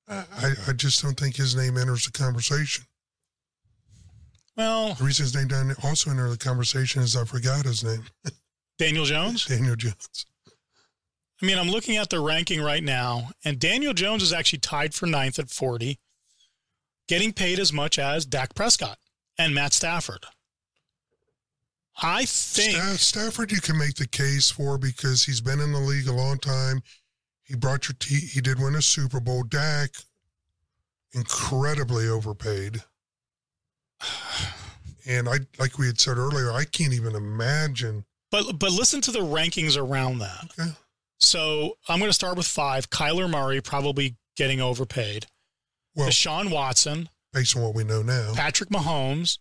I, 0.08 0.54
I 0.66 0.72
just 0.72 1.02
don't 1.02 1.18
think 1.18 1.36
his 1.36 1.54
name 1.54 1.76
enters 1.76 2.06
the 2.06 2.12
conversation. 2.12 2.84
Well, 4.56 4.94
The 4.94 5.04
reason 5.04 5.24
his 5.24 5.34
name 5.34 5.48
down 5.48 5.74
also 5.84 6.10
enter 6.10 6.28
the 6.28 6.36
conversation 6.36 7.02
is 7.02 7.16
I 7.16 7.24
forgot 7.24 7.64
his 7.64 7.84
name, 7.84 8.02
Daniel 8.78 9.04
Jones. 9.04 9.44
Daniel 9.44 9.76
Jones. 9.76 10.26
I 11.40 11.46
mean, 11.46 11.58
I'm 11.58 11.70
looking 11.70 11.96
at 11.96 12.10
the 12.10 12.20
ranking 12.20 12.60
right 12.60 12.82
now, 12.82 13.30
and 13.44 13.58
Daniel 13.58 13.94
Jones 13.94 14.22
is 14.22 14.32
actually 14.32 14.58
tied 14.58 14.94
for 14.94 15.06
ninth 15.06 15.38
at 15.38 15.48
40, 15.48 15.98
getting 17.08 17.32
paid 17.32 17.58
as 17.58 17.72
much 17.72 17.98
as 17.98 18.26
Dak 18.26 18.54
Prescott 18.54 18.98
and 19.38 19.54
Matt 19.54 19.72
Stafford. 19.72 20.26
I 22.02 22.24
think 22.24 22.76
Sta- 22.76 22.96
Stafford, 22.96 23.52
you 23.52 23.60
can 23.60 23.78
make 23.78 23.94
the 23.94 24.06
case 24.06 24.50
for 24.50 24.78
because 24.78 25.24
he's 25.24 25.40
been 25.40 25.60
in 25.60 25.72
the 25.72 25.80
league 25.80 26.08
a 26.08 26.12
long 26.12 26.38
time. 26.38 26.82
He 27.42 27.56
brought 27.56 27.88
your 27.88 27.96
he 28.06 28.40
did 28.40 28.60
win 28.60 28.76
a 28.76 28.82
Super 28.82 29.18
Bowl. 29.18 29.42
Dak, 29.42 29.90
incredibly 31.12 32.08
overpaid. 32.08 32.82
And 35.06 35.28
I, 35.28 35.38
like 35.58 35.78
we 35.78 35.86
had 35.86 35.98
said 35.98 36.18
earlier, 36.18 36.52
I 36.52 36.64
can't 36.64 36.92
even 36.92 37.16
imagine. 37.16 38.04
But 38.30 38.58
but 38.58 38.70
listen 38.70 39.00
to 39.02 39.10
the 39.10 39.20
rankings 39.20 39.76
around 39.76 40.18
that. 40.18 40.52
Okay. 40.58 40.70
So 41.20 41.76
I'm 41.88 41.98
going 41.98 42.08
to 42.10 42.14
start 42.14 42.36
with 42.36 42.46
five. 42.46 42.90
Kyler 42.90 43.28
Murray 43.28 43.60
probably 43.60 44.16
getting 44.36 44.60
overpaid. 44.60 45.26
Well, 45.94 46.08
Deshaun 46.08 46.50
Watson, 46.50 47.08
based 47.32 47.56
on 47.56 47.62
what 47.62 47.74
we 47.74 47.84
know 47.84 48.02
now, 48.02 48.32
Patrick 48.34 48.70
Mahomes, 48.70 49.38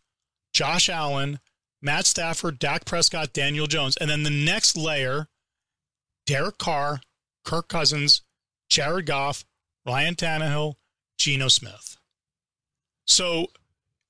Josh 0.54 0.90
Allen, 0.90 1.40
Matt 1.82 2.06
Stafford, 2.06 2.60
Dak 2.60 2.86
Prescott, 2.86 3.34
Daniel 3.34 3.68
Jones, 3.68 3.98
and 3.98 4.10
then 4.10 4.24
the 4.24 4.30
next 4.30 4.76
layer: 4.76 5.28
Derek 6.26 6.58
Carr, 6.58 7.02
Kirk 7.46 7.68
Cousins, 7.68 8.24
Jared 8.70 9.06
Goff, 9.06 9.46
Ryan 9.86 10.16
Tannehill, 10.16 10.76
Geno 11.18 11.48
Smith. 11.48 11.98
So. 13.06 13.48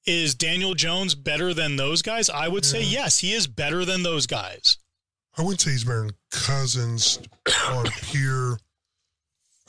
Is 0.05 0.33
Daniel 0.33 0.73
Jones 0.73 1.13
better 1.13 1.53
than 1.53 1.75
those 1.75 2.01
guys? 2.01 2.31
I 2.31 2.47
would 2.47 2.65
say 2.65 2.81
yes, 2.81 3.19
he 3.19 3.33
is 3.33 3.45
better 3.45 3.85
than 3.85 4.01
those 4.01 4.25
guys. 4.25 4.77
I 5.37 5.41
wouldn't 5.41 5.61
say 5.61 5.71
he's 5.71 5.83
better 5.83 6.01
than 6.01 6.11
Cousins 6.31 7.19
on 7.71 7.85
pure 8.01 8.57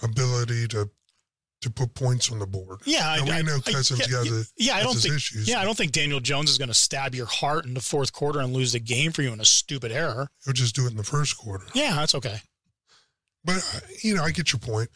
ability 0.03 0.69
to 0.69 0.91
to 1.63 1.71
put 1.71 1.93
points 1.95 2.33
on 2.33 2.39
the 2.39 2.47
board. 2.47 2.81
Yeah, 2.87 3.07
I, 3.07 3.21
we 3.23 3.43
know 3.43 3.61
Cousins 3.61 4.01
yeah, 4.01 4.07
got 4.07 4.25
the- 4.25 4.49
yeah, 4.57 4.77
I 4.77 4.83
don't 4.83 4.95
think. 4.97 5.15
issues. 5.15 5.47
Yeah, 5.47 5.61
I 5.61 5.65
don't 5.65 5.77
think 5.77 5.93
Daniel 5.93 6.19
Jones 6.19 6.51
is 6.51 6.57
going 6.57 6.69
to 6.69 6.75
stab 6.75 7.15
your 7.15 7.27
heart 7.27 7.67
in 7.67 7.75
the 7.75 7.81
fourth 7.81 8.15
quarter 8.15 8.41
and 8.41 8.55
lose 8.55 8.73
the 8.73 8.81
game 8.81 9.13
for 9.13 9.21
you 9.21 9.31
in 9.31 9.41
a 9.41 9.45
stupid 9.45 9.93
error. 9.93 10.29
He'll 10.45 10.55
just 10.55 10.75
do 10.75 10.87
it 10.87 10.93
in 10.93 10.97
the 10.97 11.05
first 11.05 11.37
quarter. 11.37 11.67
Yeah, 11.75 11.97
that's 11.97 12.15
okay. 12.15 12.39
But 13.45 13.57
uh, 13.57 13.81
you 14.03 14.15
know, 14.15 14.23
I 14.25 14.31
get 14.31 14.53
your 14.55 14.61
point. 14.61 14.89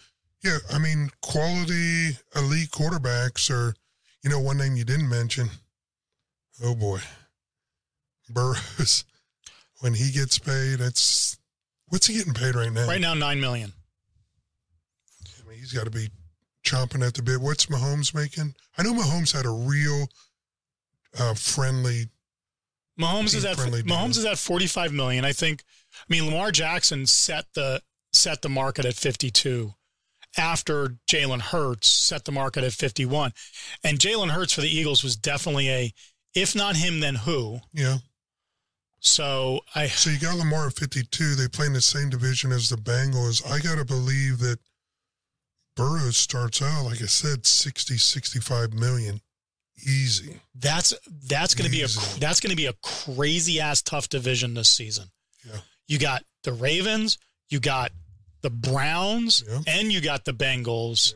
Yeah, 0.43 0.59
I 0.73 0.79
mean, 0.79 1.11
quality 1.23 2.17
elite 2.35 2.71
quarterbacks 2.71 3.51
are. 3.51 3.75
You 4.23 4.31
know, 4.31 4.41
one 4.41 4.57
name 4.57 4.75
you 4.75 4.85
didn't 4.85 5.11
mention. 5.11 5.51
Oh 6.63 6.75
boy, 6.75 7.01
Burrows. 8.31 9.05
When 9.85 9.93
he 9.93 10.11
gets 10.13 10.39
paid, 10.39 10.81
it's 10.81 11.37
what's 11.89 12.07
he 12.07 12.15
getting 12.15 12.33
paid 12.33 12.55
right 12.55 12.73
now? 12.73 12.89
Right 12.89 13.03
now, 13.03 13.13
nine 13.13 13.39
million. 13.39 13.71
I 15.39 15.47
mean, 15.47 15.59
he's 15.59 15.75
got 15.75 15.85
to 15.85 15.91
be 15.91 16.09
chomping 16.65 17.07
at 17.07 17.13
the 17.13 17.23
bit. 17.23 17.39
What's 17.39 17.67
Mahomes 17.67 18.15
making? 18.15 18.55
I 18.79 18.83
know 18.83 18.95
Mahomes 18.95 19.37
had 19.37 19.45
a 19.45 19.51
real 19.51 20.09
uh, 21.21 21.35
friendly. 21.35 22.07
Mahomes 22.99 23.35
is 23.35 23.45
at 23.45 23.57
Friendly 23.57 23.83
deal. 23.83 23.95
Mahomes 23.95 24.17
is 24.17 24.25
at 24.25 24.39
forty 24.39 24.67
five 24.67 24.91
million. 24.91 25.23
I 25.23 25.33
think. 25.33 25.63
I 25.95 26.05
mean, 26.09 26.25
Lamar 26.25 26.51
Jackson 26.51 27.05
set 27.05 27.45
the 27.55 27.83
set 28.11 28.41
the 28.41 28.49
market 28.49 28.87
at 28.87 28.95
fifty 28.95 29.31
two. 29.31 29.75
After 30.39 30.97
Jalen 31.07 31.43
Hurts 31.43 31.89
set 31.89 32.25
the 32.25 32.33
market 32.33 32.65
at 32.65 32.73
fifty 32.73 33.05
one, 33.05 33.35
and 33.85 33.99
Jalen 33.99 34.31
Hurts 34.31 34.55
for 34.55 34.63
the 34.63 34.75
Eagles 34.75 35.05
was 35.05 35.15
definitely 35.15 35.69
a, 35.69 35.93
if 36.35 36.57
not 36.57 36.75
him, 36.75 37.01
then 37.01 37.17
who? 37.17 37.61
Yeah. 37.75 37.99
So 39.05 39.61
I 39.75 39.87
So 39.89 40.11
you 40.11 40.19
got 40.19 40.37
Lamar 40.37 40.69
at 40.69 40.73
52. 40.75 41.35
They 41.35 41.47
play 41.47 41.67
in 41.67 41.75
the 41.75 41.81
same 41.83 42.09
division 42.09 42.51
as 42.53 42.71
the 42.71 42.77
Bengals. 42.77 43.47
I 43.49 43.61
got 43.61 43.77
to 43.77 43.85
believe 43.85 44.39
that 44.39 44.59
Burrows 45.77 46.17
starts 46.17 46.63
out, 46.63 46.85
like 46.85 47.03
I 47.03 47.07
said, 47.07 47.45
60, 47.47 47.99
65 47.99 48.73
million. 48.73 49.21
Easy. 49.87 50.41
That's 50.55 50.95
that's 51.29 51.55
going 51.55 51.67
to 51.67 51.71
be 51.71 51.83
a 51.83 51.89
that's 52.19 52.41
going 52.41 52.51
to 52.51 52.57
be 52.57 52.67
a 52.67 52.73
crazy 52.83 53.61
ass 53.61 53.83
tough 53.83 54.09
division 54.09 54.55
this 54.55 54.71
season. 54.71 55.11
Yeah. 55.45 55.59
You 55.89 55.99
got 55.99 56.23
the 56.45 56.53
Ravens, 56.53 57.19
you 57.51 57.61
got 57.61 57.91
the 58.43 58.51
Browns, 58.51 59.43
Yeah. 59.47 59.61
and 59.67 59.93
you 59.93 60.01
got 60.01 60.25
the 60.25 60.33
Bengals. 60.33 61.15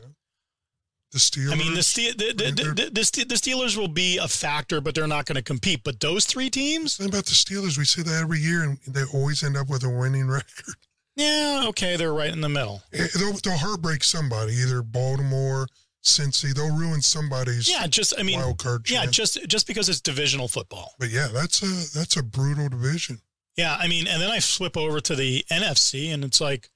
The 1.11 1.17
Steelers. 1.17 1.51
I 1.51 1.55
mean, 1.55 1.73
the, 1.73 1.81
Ste- 1.81 2.17
the, 2.17 2.33
the, 2.33 2.51
the, 2.51 2.63
the, 2.75 2.89
the, 2.91 3.25
the 3.25 3.35
Steelers 3.35 3.75
will 3.75 3.87
be 3.87 4.17
a 4.19 4.27
factor, 4.27 4.79
but 4.79 4.93
they're 4.93 5.07
not 5.07 5.25
going 5.25 5.37
to 5.37 5.41
compete. 5.41 5.83
But 5.83 5.99
those 5.99 6.25
three 6.25 6.51
teams, 6.51 6.97
Think 6.97 7.09
about 7.09 7.25
the 7.25 7.31
Steelers. 7.31 7.77
We 7.79 7.85
say 7.85 8.03
that 8.03 8.21
every 8.21 8.39
year, 8.39 8.61
and 8.63 8.77
they 8.87 9.01
always 9.13 9.43
end 9.43 9.57
up 9.57 9.69
with 9.69 9.83
a 9.83 9.89
winning 9.89 10.27
record. 10.29 10.75
yeah, 11.15 11.63
okay, 11.69 11.95
they're 11.95 12.13
right 12.13 12.31
in 12.31 12.41
the 12.41 12.49
middle. 12.49 12.83
Eh, 12.93 13.07
They'll, 13.17 13.33
they'll 13.43 13.57
heartbreak 13.57 14.03
somebody, 14.03 14.53
either 14.53 14.83
Baltimore, 14.83 15.67
Cincy. 16.03 16.53
They'll 16.53 16.75
ruin 16.77 17.01
somebody's 17.01 17.67
Yeah, 17.67 17.87
just 17.87 18.13
I 18.19 18.21
mean, 18.23 18.39
wild 18.39 18.59
card 18.59 18.87
yeah, 18.89 19.05
just 19.07 19.37
just 19.49 19.65
because 19.67 19.89
it's 19.89 19.99
divisional 20.01 20.47
football. 20.47 20.93
but 20.99 21.09
yeah, 21.09 21.27
that's 21.33 21.61
a 21.63 21.97
that's 21.97 22.15
a 22.17 22.23
brutal 22.23 22.69
division. 22.69 23.19
Yeah, 23.57 23.75
I 23.77 23.87
mean, 23.87 24.07
and 24.07 24.21
then 24.21 24.29
I 24.31 24.39
flip 24.39 24.77
over 24.77 25.01
to 25.01 25.15
the 25.15 25.43
NFC, 25.51 26.13
and 26.13 26.23
it's 26.23 26.39
like 26.39 26.69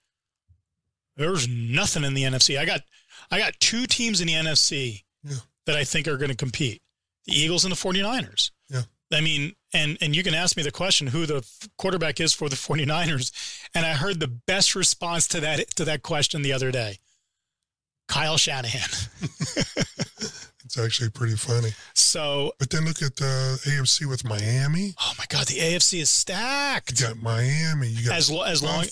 there's 1.15 1.47
nothing 1.47 2.03
in 2.03 2.15
the 2.15 2.23
NFC. 2.23 2.57
I 2.59 2.65
got 2.65 2.81
I 3.31 3.37
got 3.39 3.53
two 3.59 3.85
teams 3.85 4.21
in 4.21 4.27
the 4.27 4.33
NFC 4.33 5.03
Yeah. 5.23 5.37
that 5.65 5.75
I 5.75 5.83
think 5.83 6.07
are 6.07 6.17
going 6.17 6.31
to 6.31 6.35
compete: 6.37 6.81
the 7.25 7.33
Eagles 7.33 7.63
and 7.65 7.71
the 7.71 7.77
49ers. 7.77 8.51
Yeah. 8.69 8.83
I 9.11 9.21
mean, 9.21 9.53
and 9.73 9.97
and 10.01 10.15
you 10.15 10.23
can 10.23 10.33
ask 10.33 10.57
me 10.57 10.63
the 10.63 10.71
question 10.71 11.07
who 11.07 11.25
the 11.25 11.45
quarterback 11.77 12.19
is 12.19 12.33
for 12.33 12.49
the 12.49 12.55
49ers, 12.55 13.31
and 13.75 13.85
I 13.85 13.93
heard 13.93 14.19
the 14.19 14.27
best 14.27 14.75
response 14.75 15.27
to 15.29 15.39
that 15.41 15.75
to 15.75 15.85
that 15.85 16.01
question 16.03 16.41
the 16.41 16.53
other 16.53 16.71
day. 16.71 16.97
Kyle 18.07 18.37
Shanahan. 18.37 18.89
It's 20.65 20.77
actually 20.83 21.09
pretty 21.11 21.35
funny. 21.35 21.69
So, 21.93 22.53
But 22.57 22.69
then 22.71 22.85
look 22.85 23.01
at 23.03 23.17
the 23.17 23.59
AFC 23.65 24.05
with 24.07 24.23
Miami. 24.23 24.95
oh 24.99 25.11
my 25.19 25.25
God, 25.29 25.45
the 25.47 25.59
AFC 25.59 25.99
is 26.01 26.09
stacked. 26.09 26.99
You 26.99 27.07
got 27.07 27.21
Miami. 27.21 27.89
You 27.89 28.07
got 28.07 28.17
As 28.17 28.31
lo- 28.31 28.41
as 28.43 28.63
long 28.63 28.83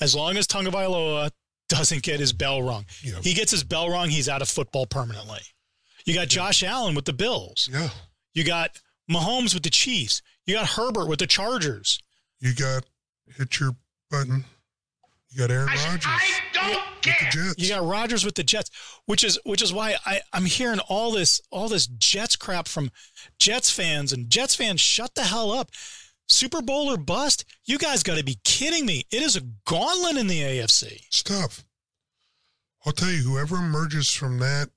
as 0.00 0.14
long 0.16 0.36
as 0.36 0.46
Tagovailoa 0.48 1.30
doesn't 1.68 2.02
get 2.02 2.20
his 2.20 2.32
bell 2.32 2.62
rung. 2.62 2.84
Yeah. 3.02 3.20
He 3.22 3.34
gets 3.34 3.50
his 3.50 3.64
bell 3.64 3.88
rung, 3.88 4.10
he's 4.10 4.28
out 4.28 4.42
of 4.42 4.48
football 4.48 4.86
permanently. 4.86 5.40
You 6.04 6.14
got 6.14 6.28
Josh 6.28 6.62
Allen 6.62 6.94
with 6.94 7.06
the 7.06 7.12
Bills. 7.12 7.68
Yeah. 7.72 7.88
You 8.34 8.44
got 8.44 8.78
Mahomes 9.10 9.54
with 9.54 9.62
the 9.62 9.70
Chiefs. 9.70 10.22
You 10.46 10.54
got 10.54 10.68
Herbert 10.68 11.08
with 11.08 11.18
the 11.18 11.26
Chargers. 11.26 11.98
You 12.40 12.54
got 12.54 12.84
hit 13.36 13.58
your 13.58 13.76
button. 14.10 14.44
You 15.30 15.40
got 15.40 15.50
Aaron 15.50 15.66
Rodgers 15.66 16.04
I 16.06 16.40
don't 16.52 16.82
with 17.04 17.18
the 17.18 17.26
Jets. 17.30 17.54
You 17.58 17.68
got 17.68 17.84
Rodgers 17.84 18.24
with 18.24 18.34
the 18.34 18.44
Jets, 18.44 18.70
which 19.06 19.24
is 19.24 19.38
which 19.44 19.62
is 19.62 19.72
why 19.72 19.96
I, 20.06 20.20
I'm 20.32 20.44
hearing 20.44 20.78
all 20.88 21.10
this 21.10 21.40
all 21.50 21.68
this 21.68 21.86
Jets 21.86 22.36
crap 22.36 22.68
from 22.68 22.90
Jets 23.38 23.70
fans 23.70 24.12
and 24.12 24.30
Jets 24.30 24.54
fans. 24.54 24.80
Shut 24.80 25.14
the 25.14 25.24
hell 25.24 25.50
up. 25.50 25.70
Super 26.28 26.62
Bowl 26.62 26.90
or 26.90 26.96
bust? 26.96 27.44
You 27.64 27.78
guys 27.78 28.02
got 28.02 28.18
to 28.18 28.24
be 28.24 28.38
kidding 28.44 28.86
me. 28.86 29.04
It 29.10 29.22
is 29.22 29.36
a 29.36 29.42
gauntlet 29.66 30.16
in 30.16 30.26
the 30.26 30.40
AFC. 30.40 31.00
stuff. 31.10 31.64
I'll 32.86 32.92
tell 32.92 33.10
you, 33.10 33.22
whoever 33.22 33.56
emerges 33.56 34.10
from 34.10 34.38
that 34.40 34.68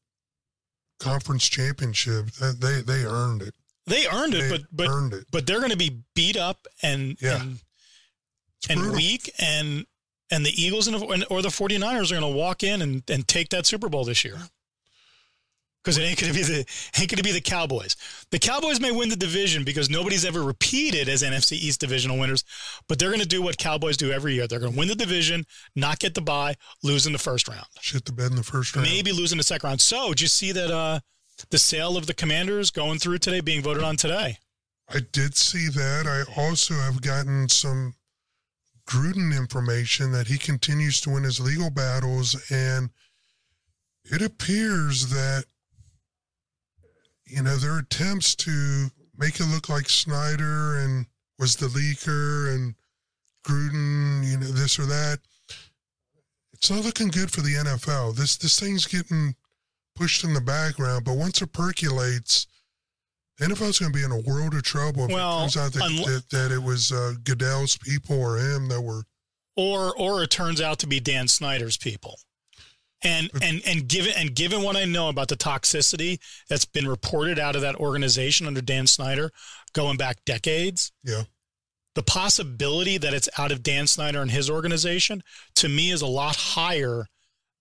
conference 1.00 1.48
championship, 1.48 2.28
they 2.32 2.82
they 2.82 3.04
earned 3.06 3.42
it. 3.42 3.54
They 3.86 4.08
earned 4.08 4.34
it, 4.34 4.50
They 4.50 4.58
but 4.58 4.62
but 4.72 4.88
earned 4.90 5.14
it. 5.14 5.26
but 5.32 5.46
they're 5.46 5.60
going 5.60 5.72
to 5.72 5.78
be 5.78 6.02
beat 6.16 6.36
up 6.38 6.68
and 6.82 7.18
Yeah. 7.22 7.42
and, 7.42 7.60
and 8.70 8.92
weak 8.94 9.32
and 9.40 9.86
and 10.32 10.46
the 10.46 10.52
Eagles 10.62 10.88
and 10.88 11.26
or 11.30 11.42
the 11.42 11.48
49ers 11.50 12.12
are 12.12 12.20
going 12.20 12.34
to 12.34 12.38
walk 12.38 12.64
in 12.64 12.82
and, 12.82 13.04
and 13.10 13.28
take 13.28 13.50
that 13.50 13.66
Super 13.66 13.88
Bowl 13.90 14.04
this 14.04 14.26
year. 14.26 14.38
Because 15.88 16.00
it 16.00 16.02
ain't 16.02 16.19
going 16.19 16.34
to 16.34 16.38
be 16.38 16.43
the 16.43 16.58
ain't 17.00 17.10
going 17.10 17.15
to 17.15 17.23
be 17.23 17.32
the 17.32 17.39
Cowboys. 17.39 17.95
The 18.30 18.39
Cowboys 18.39 18.82
may 18.82 18.91
win 18.91 19.08
the 19.08 19.15
division 19.15 19.63
because 19.63 19.89
nobody's 19.89 20.26
ever 20.26 20.43
repeated 20.43 21.08
as 21.08 21.23
NFC 21.23 21.54
East 21.54 21.80
divisional 21.80 22.19
winners, 22.19 22.43
but 22.89 23.00
they're 23.00 23.08
going 23.08 23.21
to 23.21 23.28
do 23.28 23.41
what 23.41 23.58
Cowboys 23.58 23.95
do 23.95 24.12
every 24.12 24.34
year. 24.34 24.47
They're 24.47 24.60
going 24.60 24.73
to 24.73 24.78
win 24.78 24.89
the 24.89 24.95
division, 24.95 25.45
not 25.78 26.00
get 26.00 26.13
the 26.13 26.19
bye, 26.19 26.56
lose 26.84 27.08
in 27.08 27.13
the 27.13 27.17
first 27.17 27.47
round, 27.47 27.67
Shit 27.80 28.04
the 28.04 28.12
bed 28.12 28.32
in 28.32 28.36
the 28.36 28.43
first 28.43 28.76
round. 28.76 28.86
maybe 28.86 29.13
lose 29.13 29.32
in 29.32 29.38
the 29.38 29.45
second 29.45 29.65
round. 29.65 29.80
So, 29.80 30.10
did 30.10 30.19
you 30.19 30.28
see 30.28 30.52
that 30.52 30.69
uh, 30.69 31.00
the 31.52 31.58
sale 31.58 31.95
of 31.95 32.06
the 32.06 32.13
Commanders 32.13 32.69
going 32.69 33.00
through 33.00 33.19
today, 33.19 33.39
being 33.39 33.62
voted 33.62 33.84
on 33.84 33.95
today? 33.95 34.39
I 34.89 35.00
did 35.13 35.38
see 35.38 35.69
that. 35.69 36.06
I 36.06 36.41
also 36.41 36.73
have 36.73 37.02
gotten 37.02 37.47
some 37.47 37.93
Gruden 38.89 39.34
information 39.34 40.12
that 40.12 40.28
he 40.28 40.38
continues 40.38 41.00
to 41.00 41.12
win 41.12 41.23
his 41.23 41.39
legal 41.39 41.69
battles, 41.69 42.36
and 42.52 42.89
it 44.04 44.21
appears 44.21 45.12
that 45.12 45.45
you 47.28 47.44
know 47.44 47.56
their 47.58 47.80
attempts 47.80 48.36
to 48.36 48.88
make 49.18 49.40
it 49.40 49.46
look 49.46 49.70
like 49.70 49.90
Snyder 49.90 50.78
and 50.78 51.06
was 51.40 51.56
the 51.56 51.68
leaker 51.68 52.54
and 52.54 52.76
Gruden, 53.46 54.26
you 54.30 54.38
know, 54.38 54.48
this 54.48 54.78
or 54.80 54.86
that. 54.86 55.20
It's 56.54 56.72
not 56.72 56.84
looking 56.84 57.10
good 57.10 57.32
for 57.32 57.42
the 57.42 57.54
NFL. 57.54 58.16
This 58.16 58.38
this 58.38 58.60
thing's 58.60 58.86
getting 58.86 59.36
pushed 59.96 60.24
in 60.24 60.34
the 60.34 60.42
background, 60.42 61.06
but 61.06 61.16
once 61.18 61.42
it 61.42 61.54
percolates, 61.54 62.48
the 63.38 63.46
NFL's 63.46 63.80
going 63.80 63.92
to 63.92 63.98
be 63.98 64.04
in 64.04 64.12
a 64.12 64.22
world 64.30 64.54
of 64.56 64.63
trouble 64.63 65.06
if 65.06 65.12
Well, 65.12 65.40
it 65.46 65.54
turns 65.54 65.58
out 65.58 65.74
that, 65.74 66.04
that, 66.06 66.24
that 66.32 66.52
it 66.52 66.62
was 66.62 66.92
uh, 66.92 67.13
Goodell's 67.24 67.78
people 67.78 68.20
or 68.20 68.38
him 68.38 68.68
that 68.70 68.82
were. 68.82 69.04
or 69.56 69.96
or 69.98 70.24
it 70.24 70.32
turns 70.32 70.60
out 70.62 70.80
to 70.80 70.88
be 70.88 71.00
Dan 71.00 71.28
Snyder's 71.28 71.78
people. 71.78 72.20
Mm-hmm. 73.04 73.38
And 73.38 73.44
and 73.44 73.62
and 73.66 73.88
given 73.88 74.14
and 74.18 74.34
given 74.36 74.64
what 74.64 74.76
I 74.76 74.86
know 74.86 75.10
about 75.10 75.28
the 75.28 75.38
toxicity 75.38 76.20
that's 76.50 76.66
been 76.66 76.88
reported 76.88 77.38
out 77.38 77.56
of 77.56 77.62
that 77.62 77.76
organization 77.76 78.48
under 78.48 78.62
Dan 78.62 78.88
Snyder 78.88 79.32
going 79.74 79.98
back 79.98 80.18
decades, 80.26 80.92
Yeah. 81.04 81.24
the 81.96 82.02
possibility 82.04 82.98
that 82.98 83.14
it's 83.14 83.30
out 83.38 83.52
of 83.52 83.62
Dan 83.62 83.86
Snyder 83.88 84.22
and 84.22 84.32
his 84.32 84.50
organization 84.50 85.22
to 85.56 85.70
me 85.70 85.92
is 85.92 86.02
a 86.02 86.08
lot 86.08 86.36
higher 86.36 87.06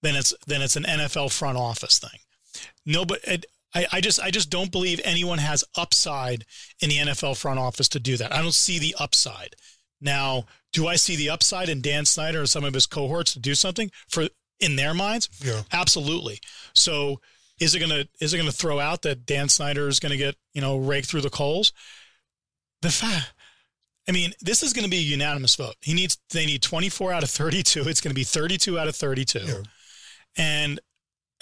than 0.03 0.17
it's 0.17 0.33
than 0.47 0.63
it's 0.63 0.77
an 0.77 0.85
NFL 0.85 1.31
front 1.33 1.59
office 1.59 1.99
thing. 1.99 2.21
No, 2.87 3.05
but 3.05 3.21
it, 3.25 3.45
I, 3.75 3.87
I 3.93 4.01
just 4.01 4.19
I 4.21 4.31
just 4.31 4.49
don't 4.49 4.73
believe 4.73 5.01
anyone 5.05 5.39
has 5.39 5.65
upside 5.77 6.47
in 6.81 6.89
the 6.89 6.97
NFL 6.97 7.37
front 7.37 7.59
office 7.59 7.89
to 7.91 8.01
do 8.01 8.17
that. 8.17 8.33
I 8.33 8.41
don't 8.41 8.55
see 8.55 8.79
the 8.79 8.95
upside. 8.99 9.55
Now, 10.01 10.45
do 10.73 10.87
I 10.87 10.97
see 10.97 11.17
the 11.17 11.29
upside 11.31 11.69
in 11.69 11.83
Dan 11.83 12.07
Snyder 12.07 12.43
or 12.43 12.47
some 12.47 12.65
of 12.65 12.73
his 12.75 12.87
cohorts 12.87 13.33
to 13.35 13.39
do 13.39 13.55
something 13.55 13.91
for 14.09 14.29
in 14.61 14.77
their 14.77 14.95
minds? 14.95 15.29
Yeah. 15.45 15.63
Absolutely. 15.73 16.41
So 16.75 17.21
is 17.61 17.75
it 17.75 17.81
gonna 17.81 18.07
is 18.21 18.35
it 18.35 18.39
gonna 18.39 18.53
throw 18.53 18.79
out 18.79 19.03
that 19.03 19.27
Dan 19.27 19.49
Snyder 19.49 19.89
is 19.89 20.01
gonna 20.01 20.17
get 20.17 20.37
you 20.53 20.61
know 20.61 20.77
raked 20.77 21.09
through 21.09 21.23
the 21.23 21.31
coals? 21.31 21.73
The 22.83 22.91
fact, 22.91 23.33
I 24.09 24.13
mean, 24.13 24.33
this 24.41 24.63
is 24.63 24.73
gonna 24.73 24.89
be 24.89 24.99
a 24.99 25.01
unanimous 25.01 25.57
vote. 25.57 25.77
He 25.81 25.95
needs 25.95 26.19
they 26.31 26.47
need 26.47 26.63
24 26.63 27.13
out 27.13 27.23
of 27.23 27.31
32. 27.31 27.89
It's 27.89 28.01
gonna 28.01 28.15
be 28.15 28.25
32 28.25 28.79
out 28.79 28.89
of 28.89 28.97
32. 28.97 29.39
Yeah. 29.41 29.55
And 30.37 30.81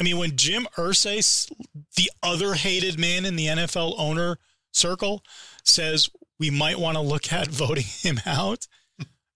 I 0.01 0.05
mean, 0.05 0.19
when 0.19 0.37
Jim 0.37 0.67
Irsay, 0.77 1.51
the 1.97 2.11
other 2.23 2.55
hated 2.55 2.99
man 2.99 3.25
in 3.25 3.37
the 3.37 3.47
NFL 3.47 3.95
owner 3.99 4.39
circle, 4.73 5.23
says 5.65 6.11
we 6.39 6.51
might 6.51 6.79
want 6.79 6.97
to 6.97 7.01
look 7.01 7.33
at 7.33 7.49
voting 7.49 7.85
him 7.85 8.21
out, 8.27 8.67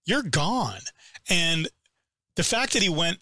you're 0.05 0.23
gone. 0.23 0.81
And 1.29 1.67
the 2.35 2.43
fact 2.43 2.73
that 2.73 2.81
he 2.81 2.89
went 2.89 3.19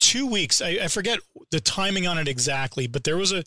two 0.00 0.26
weeks, 0.26 0.60
I, 0.60 0.78
I 0.82 0.88
forget 0.88 1.20
the 1.50 1.60
timing 1.60 2.06
on 2.06 2.18
it 2.18 2.28
exactly, 2.28 2.86
but 2.86 3.04
there 3.04 3.16
was 3.16 3.32
a, 3.32 3.44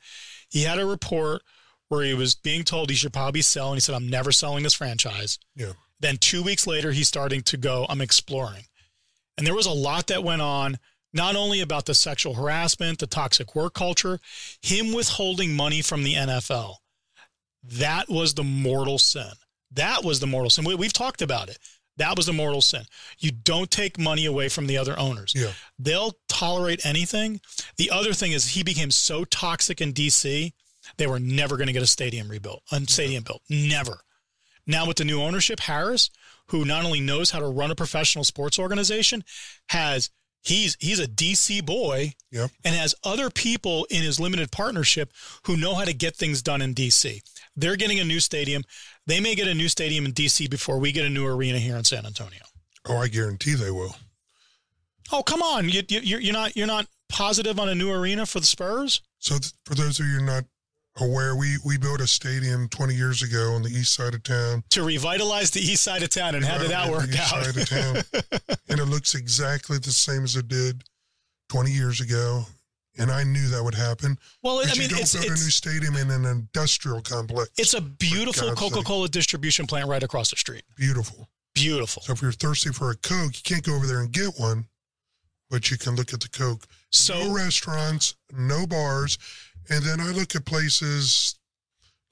he 0.50 0.63
had 0.63 0.80
a 0.80 0.86
report 0.86 1.42
where 1.89 2.04
he 2.04 2.13
was 2.13 2.36
being 2.36 2.63
told 2.63 2.89
he 2.89 2.96
should 2.96 3.13
probably 3.13 3.42
sell, 3.42 3.70
and 3.70 3.76
he 3.76 3.82
said, 3.82 3.96
I'm 3.96 4.08
never 4.08 4.32
selling 4.32 4.63
this 4.63 4.74
franchise. 4.74 5.38
Yeah. 5.56 5.74
Then 6.00 6.18
two 6.18 6.44
weeks 6.44 6.66
later, 6.66 6.92
he's 6.92 7.08
starting 7.08 7.42
to 7.44 7.58
go, 7.58 7.86
I'm 7.89 8.02
exploring. 8.02 8.63
And 9.38 9.46
there 9.46 9.56
was 9.56 9.66
a 9.66 9.72
lot 9.72 10.08
that 10.08 10.24
went 10.24 10.42
on, 10.42 10.78
not 11.13 11.36
only 11.36 11.62
about 11.62 11.86
the 11.86 11.94
sexual 11.94 12.34
harassment, 12.34 13.00
the 13.00 13.08
toxic 13.08 13.56
work 13.56 13.74
culture, 13.74 14.20
him 14.62 14.94
withholding 14.94 15.56
money 15.56 15.82
from 15.82 16.04
the 16.04 16.16
NFL. 16.16 16.76
That 17.63 18.10
was 18.10 18.34
the 18.34 18.44
mortal 18.44 18.98
sin. 18.98 19.32
That 19.72 20.04
was 20.04 20.20
the 20.20 20.28
mortal 20.28 20.50
sin. 20.50 20.66
We, 20.66 20.76
we've 20.76 20.94
talked 20.94 21.22
about 21.22 21.50
it. 21.50 21.58
That 21.97 22.17
was 22.17 22.27
a 22.27 22.34
mortal 22.34 22.62
sin. 22.62 22.84
You 23.19 23.32
don't 23.32 23.69
take 23.69 23.99
money 23.99 24.25
away 24.25 24.49
from 24.49 24.67
the 24.67 24.77
other 24.77 24.97
owners. 24.97 25.34
Yeah. 25.36 25.51
They'll 25.77 26.13
tolerate 26.27 26.86
anything. 26.86 27.39
The 27.77 27.91
other 27.91 28.13
thing 28.13 28.32
is 28.32 28.49
he 28.49 28.63
became 28.63 28.91
so 28.91 29.25
toxic 29.25 29.79
in 29.79 29.93
DC, 29.93 30.53
they 30.97 31.08
were 31.08 31.19
never 31.19 31.56
going 31.58 31.67
to 31.67 31.73
get 31.73 31.84
a 31.84 31.88
stadium 31.88 32.29
rebuilt, 32.29 32.63
a 32.71 32.82
stadium 32.88 33.23
built. 33.23 33.41
Never. 33.49 33.99
Now 34.65 34.88
with 34.88 34.97
the 34.97 35.06
new 35.06 35.21
ownership, 35.21 35.60
Harris, 35.62 36.10
who 36.47 36.65
not 36.65 36.86
only 36.86 36.99
knows 36.99 37.32
how 37.32 37.39
to 37.39 37.47
run 37.47 37.71
a 37.71 37.75
professional 37.75 38.23
sports 38.23 38.58
organization, 38.60 39.23
has 39.69 40.10
he's 40.41 40.75
he's 40.79 40.99
a 40.99 41.08
DC 41.08 41.65
boy 41.65 42.13
Yep. 42.32 42.51
and 42.65 42.75
has 42.75 42.95
other 43.03 43.29
people 43.29 43.86
in 43.89 44.01
his 44.03 44.19
limited 44.19 44.51
partnership 44.51 45.12
who 45.45 45.56
know 45.58 45.75
how 45.75 45.86
to 45.86 45.93
get 45.93 46.15
things 46.15 46.41
done 46.41 46.62
in 46.62 46.73
DC. 46.73 47.21
They're 47.56 47.76
getting 47.76 48.00
a 48.00 48.04
new 48.04 48.20
stadium. 48.20 48.63
They 49.06 49.20
may 49.20 49.36
get 49.36 49.48
a 49.48 49.54
new 49.54 49.68
stadium 49.68 50.06
in 50.06 50.13
DC 50.13 50.50
before 50.50 50.80
we 50.80 50.92
get 50.92 51.06
a 51.06 51.10
new 51.10 51.26
arena 51.26 51.60
here 51.60 51.76
in 51.76 51.84
San 51.84 52.06
Antonio. 52.06 52.42
Oh, 52.88 52.98
I 52.98 53.08
guarantee 53.08 53.56
they 53.56 53.72
will. 53.72 53.96
Oh, 55.12 55.24
come 55.24 55.42
on. 55.42 55.70
You, 55.70 55.84
you, 55.88 56.00
you're 56.00 56.20
you're 56.20 56.34
not 56.34 56.56
you're 56.56 56.68
not 56.68 56.88
positive 57.10 57.60
on 57.60 57.70
a 57.70 57.76
new 57.76 57.92
arena 57.92 58.26
for 58.26 58.39
the 58.39 58.46
Spurs? 58.46 59.02
So, 59.20 59.38
th- 59.38 59.54
for 59.66 59.76
those 59.76 60.00
of 60.00 60.08
you 60.08 60.22
not 60.22 60.44
aware, 61.00 61.36
we, 61.36 61.58
we 61.66 61.78
built 61.78 62.02
a 62.02 62.08
stadium 62.08 62.68
20 62.70 62.94
years 62.94 63.24
ago 63.24 63.54
on 63.54 63.63
the 63.63 63.70
east 63.70 63.94
side 63.94 64.13
of 64.13 64.24
town. 64.24 64.63
To 64.72 64.84
revitalize 64.84 65.52
the 65.52 65.62
east 65.62 65.84
side 65.84 66.04
of 66.04 66.10
town, 66.10 66.36
and 66.36 66.44
how 66.44 66.58
did 66.58 66.72
that 66.72 66.92
work 66.92 67.10
out? 67.18 67.28
Side 67.28 67.58
of 67.58 67.70
town. 67.70 67.96
and 68.70 68.80
it 68.80 68.86
looks 68.86 69.16
exactly 69.16 69.78
the 69.78 69.92
same 69.92 70.24
as 70.24 70.36
it 70.36 70.48
did 70.48 70.84
20 71.50 71.72
years 71.72 72.02
ago. 72.02 72.46
And 72.97 73.10
I 73.10 73.23
knew 73.23 73.47
that 73.47 73.63
would 73.63 73.73
happen. 73.73 74.19
well, 74.43 74.60
I 74.60 74.65
mean, 74.73 74.84
you 74.84 74.88
don't 74.89 74.99
it's 74.99 75.13
build 75.13 75.25
a 75.25 75.29
new 75.29 75.36
stadium 75.36 75.95
in 75.95 76.12
an 76.12 76.25
industrial 76.25 77.01
complex. 77.01 77.49
it's 77.58 77.73
a 77.73 77.82
beautiful 77.82 78.51
Coca-Cola 78.53 79.08
distribution 79.08 79.65
plant 79.65 79.88
right 79.88 80.03
across 80.03 80.29
the 80.29 80.36
street. 80.38 80.63
beautiful. 80.75 81.27
Beautiful. 81.56 82.01
So 82.01 82.13
if 82.13 82.21
you're 82.21 82.32
thirsty 82.32 82.71
for 82.71 82.91
a 82.91 82.95
Coke, 82.95 83.36
you 83.36 83.41
can't 83.43 83.63
go 83.63 83.75
over 83.75 83.86
there 83.86 83.99
and 83.99 84.12
get 84.12 84.39
one, 84.39 84.65
but 85.49 85.69
you 85.69 85.77
can 85.77 85.95
look 85.95 86.13
at 86.13 86.19
the 86.19 86.29
Coke. 86.29 86.65
So 86.91 87.27
no 87.27 87.34
restaurants, 87.34 88.15
no 88.32 88.65
bars. 88.65 89.17
And 89.69 89.84
then 89.84 89.99
I 89.99 90.12
look 90.12 90.36
at 90.36 90.45
places 90.45 91.36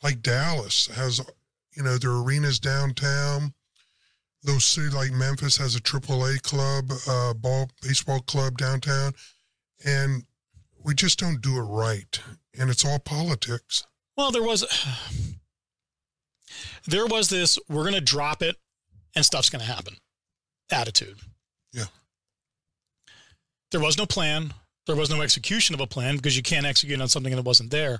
like 0.03 0.21
Dallas 0.21 0.87
has, 0.87 1.21
you 1.75 1.83
know, 1.83 1.97
their 1.97 2.11
arenas 2.11 2.59
downtown. 2.59 3.53
Those 4.43 4.65
cities 4.65 4.93
like 4.93 5.11
Memphis 5.11 5.57
has 5.57 5.75
a 5.75 5.81
AAA 5.81 6.41
club, 6.41 6.91
uh, 7.07 7.33
ball 7.33 7.69
baseball 7.81 8.21
club 8.21 8.57
downtown, 8.57 9.13
and 9.85 10.23
we 10.83 10.93
just 10.93 11.19
don't 11.19 11.41
do 11.41 11.57
it 11.57 11.61
right. 11.61 12.19
And 12.57 12.69
it's 12.69 12.85
all 12.85 12.99
politics. 12.99 13.85
Well, 14.17 14.31
there 14.31 14.43
was 14.43 14.65
there 16.87 17.05
was 17.05 17.29
this 17.29 17.57
we're 17.69 17.83
going 17.83 17.93
to 17.93 18.01
drop 18.01 18.41
it 18.41 18.57
and 19.15 19.25
stuff's 19.25 19.49
going 19.49 19.63
to 19.63 19.71
happen 19.71 19.95
attitude. 20.71 21.17
Yeah. 21.73 21.85
There 23.71 23.81
was 23.81 23.97
no 23.97 24.05
plan. 24.05 24.53
There 24.87 24.95
was 24.95 25.09
no 25.09 25.21
execution 25.21 25.75
of 25.75 25.81
a 25.81 25.87
plan 25.87 26.17
because 26.17 26.35
you 26.35 26.43
can't 26.43 26.65
execute 26.65 26.99
on 26.99 27.07
something 27.07 27.35
that 27.35 27.45
wasn't 27.45 27.71
there. 27.71 27.99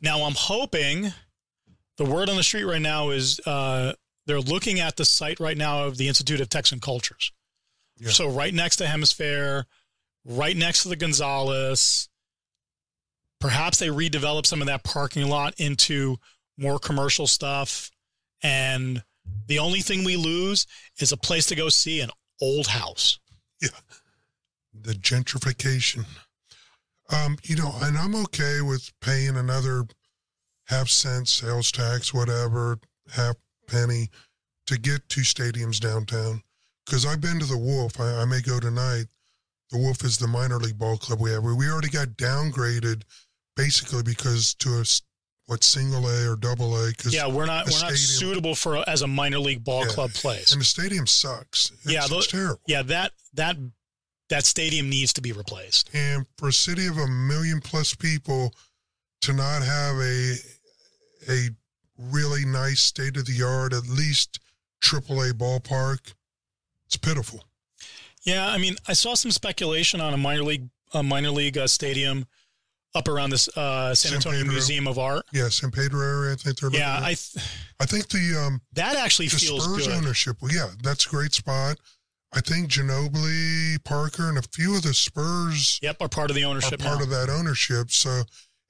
Now 0.00 0.24
I'm 0.24 0.34
hoping 0.34 1.12
the 1.96 2.04
word 2.04 2.28
on 2.28 2.36
the 2.36 2.42
street 2.42 2.64
right 2.64 2.82
now 2.82 3.10
is 3.10 3.40
uh, 3.46 3.92
they're 4.26 4.40
looking 4.40 4.80
at 4.80 4.96
the 4.96 5.04
site 5.04 5.40
right 5.40 5.56
now 5.56 5.84
of 5.84 5.96
the 5.96 6.08
Institute 6.08 6.40
of 6.40 6.48
Texan 6.48 6.80
Cultures. 6.80 7.32
Yeah. 7.98 8.10
So 8.10 8.28
right 8.28 8.52
next 8.52 8.76
to 8.76 8.84
Hemisfair, 8.84 9.64
right 10.24 10.56
next 10.56 10.82
to 10.82 10.88
the 10.88 10.96
Gonzales. 10.96 12.08
Perhaps 13.40 13.78
they 13.78 13.88
redevelop 13.88 14.46
some 14.46 14.60
of 14.60 14.66
that 14.68 14.84
parking 14.84 15.28
lot 15.28 15.54
into 15.58 16.16
more 16.56 16.78
commercial 16.78 17.26
stuff. 17.26 17.90
And 18.42 19.02
the 19.46 19.58
only 19.58 19.80
thing 19.80 20.04
we 20.04 20.16
lose 20.16 20.66
is 20.98 21.12
a 21.12 21.16
place 21.16 21.46
to 21.46 21.54
go 21.54 21.68
see 21.68 22.00
an 22.00 22.10
old 22.40 22.66
house. 22.66 23.18
Yeah. 23.60 23.68
the 24.72 24.92
gentrification. 24.92 26.04
Um, 27.10 27.36
you 27.42 27.56
know, 27.56 27.72
and 27.82 27.96
I'm 27.96 28.14
okay 28.24 28.60
with 28.62 28.92
paying 29.00 29.36
another 29.36 29.84
half 30.66 30.88
cent 30.88 31.28
sales 31.28 31.70
tax, 31.70 32.14
whatever, 32.14 32.78
half 33.12 33.36
penny 33.66 34.08
to 34.66 34.78
get 34.78 35.08
two 35.08 35.20
stadiums 35.20 35.78
downtown. 35.78 36.42
Because 36.84 37.06
I've 37.06 37.20
been 37.20 37.38
to 37.40 37.46
the 37.46 37.58
Wolff. 37.58 38.00
I, 38.00 38.22
I 38.22 38.24
may 38.24 38.40
go 38.40 38.58
tonight. 38.60 39.06
The 39.74 39.80
Wolff 39.80 40.04
is 40.04 40.18
the 40.18 40.28
minor 40.28 40.58
league 40.58 40.78
ball 40.78 40.96
club 40.96 41.20
we 41.20 41.32
have. 41.32 41.42
We 41.42 41.52
we 41.52 41.68
already 41.68 41.88
got 41.88 42.06
downgraded 42.10 43.02
basically 43.56 44.04
because 44.04 44.54
to 44.60 44.68
a 44.80 44.84
what 45.46 45.64
single 45.64 46.06
A 46.08 46.30
or 46.30 46.36
double 46.36 46.76
A. 46.76 46.92
Cause, 46.94 47.12
Yeah, 47.12 47.26
we're 47.26 47.44
not 47.44 47.66
the 47.66 47.72
we're 47.72 47.88
not 47.88 47.96
suitable 47.98 48.54
for 48.54 48.88
as 48.88 49.02
a 49.02 49.08
minor 49.08 49.40
league 49.40 49.64
ball 49.64 49.84
Yeah. 49.84 49.90
club 49.92 50.12
place. 50.12 50.52
and 50.52 50.60
the 50.60 50.64
stadium 50.64 51.08
sucks. 51.08 51.72
It's, 51.72 51.86
Yeah, 51.92 52.06
tho- 52.06 52.18
it's 52.18 52.28
terrible. 52.28 52.60
Yeah, 52.68 52.82
that 52.82 53.14
that 53.32 53.56
that 54.28 54.44
stadium 54.46 54.88
needs 54.88 55.12
to 55.14 55.20
be 55.20 55.32
replaced. 55.32 55.90
And 55.92 56.24
for 56.38 56.50
a 56.50 56.52
city 56.52 56.86
of 56.86 56.96
a 56.96 57.08
million 57.08 57.60
plus 57.60 57.94
people 57.96 58.54
to 59.22 59.32
not 59.32 59.62
have 59.62 59.96
a 59.96 60.36
a 61.28 61.48
really 61.98 62.44
nice 62.44 62.80
state 62.80 63.16
of 63.16 63.26
the 63.26 63.42
art, 63.42 63.72
at 63.72 63.88
least 63.88 64.38
AAA 64.80 65.32
ballpark, 65.32 66.14
it's 66.86 66.96
pitiful. 66.96 67.48
Yeah, 68.24 68.48
I 68.48 68.58
mean, 68.58 68.76
I 68.88 68.92
saw 68.94 69.14
some 69.14 69.30
speculation 69.30 70.00
on 70.00 70.14
a 70.14 70.16
minor 70.16 70.42
league 70.42 70.68
a 70.92 71.02
minor 71.02 71.30
league 71.30 71.58
uh, 71.58 71.66
stadium 71.66 72.26
up 72.94 73.08
around 73.08 73.30
this 73.30 73.48
uh, 73.56 73.94
San 73.94 74.14
Antonio. 74.14 74.44
Museum 74.44 74.86
of 74.86 74.98
Art. 74.98 75.24
Yeah, 75.32 75.48
San 75.48 75.70
Pedro 75.70 76.00
area. 76.00 76.32
I 76.32 76.36
think 76.36 76.58
they're. 76.60 76.70
Yeah. 76.70 76.98
I 77.02 77.14
th- 77.14 77.44
I 77.80 77.86
think 77.86 78.08
the 78.08 78.40
um 78.40 78.60
that 78.74 78.96
actually 78.96 79.28
the 79.28 79.36
feels 79.36 79.64
Spurs 79.64 79.86
good. 79.88 79.96
ownership. 79.96 80.36
Well, 80.40 80.52
yeah, 80.52 80.68
that's 80.82 81.06
a 81.06 81.08
great 81.10 81.32
spot. 81.32 81.76
I 82.32 82.40
think 82.40 82.68
Ginobili, 82.70 83.82
Parker, 83.84 84.28
and 84.28 84.38
a 84.38 84.42
few 84.42 84.76
of 84.76 84.82
the 84.82 84.94
Spurs 84.94 85.78
Yep, 85.82 85.96
are 86.00 86.08
part 86.08 86.30
of 86.30 86.36
the 86.36 86.44
ownership. 86.44 86.80
are 86.80 86.84
part 86.84 86.98
now. 86.98 87.04
of 87.04 87.10
that 87.10 87.28
ownership. 87.30 87.90
So 87.90 88.22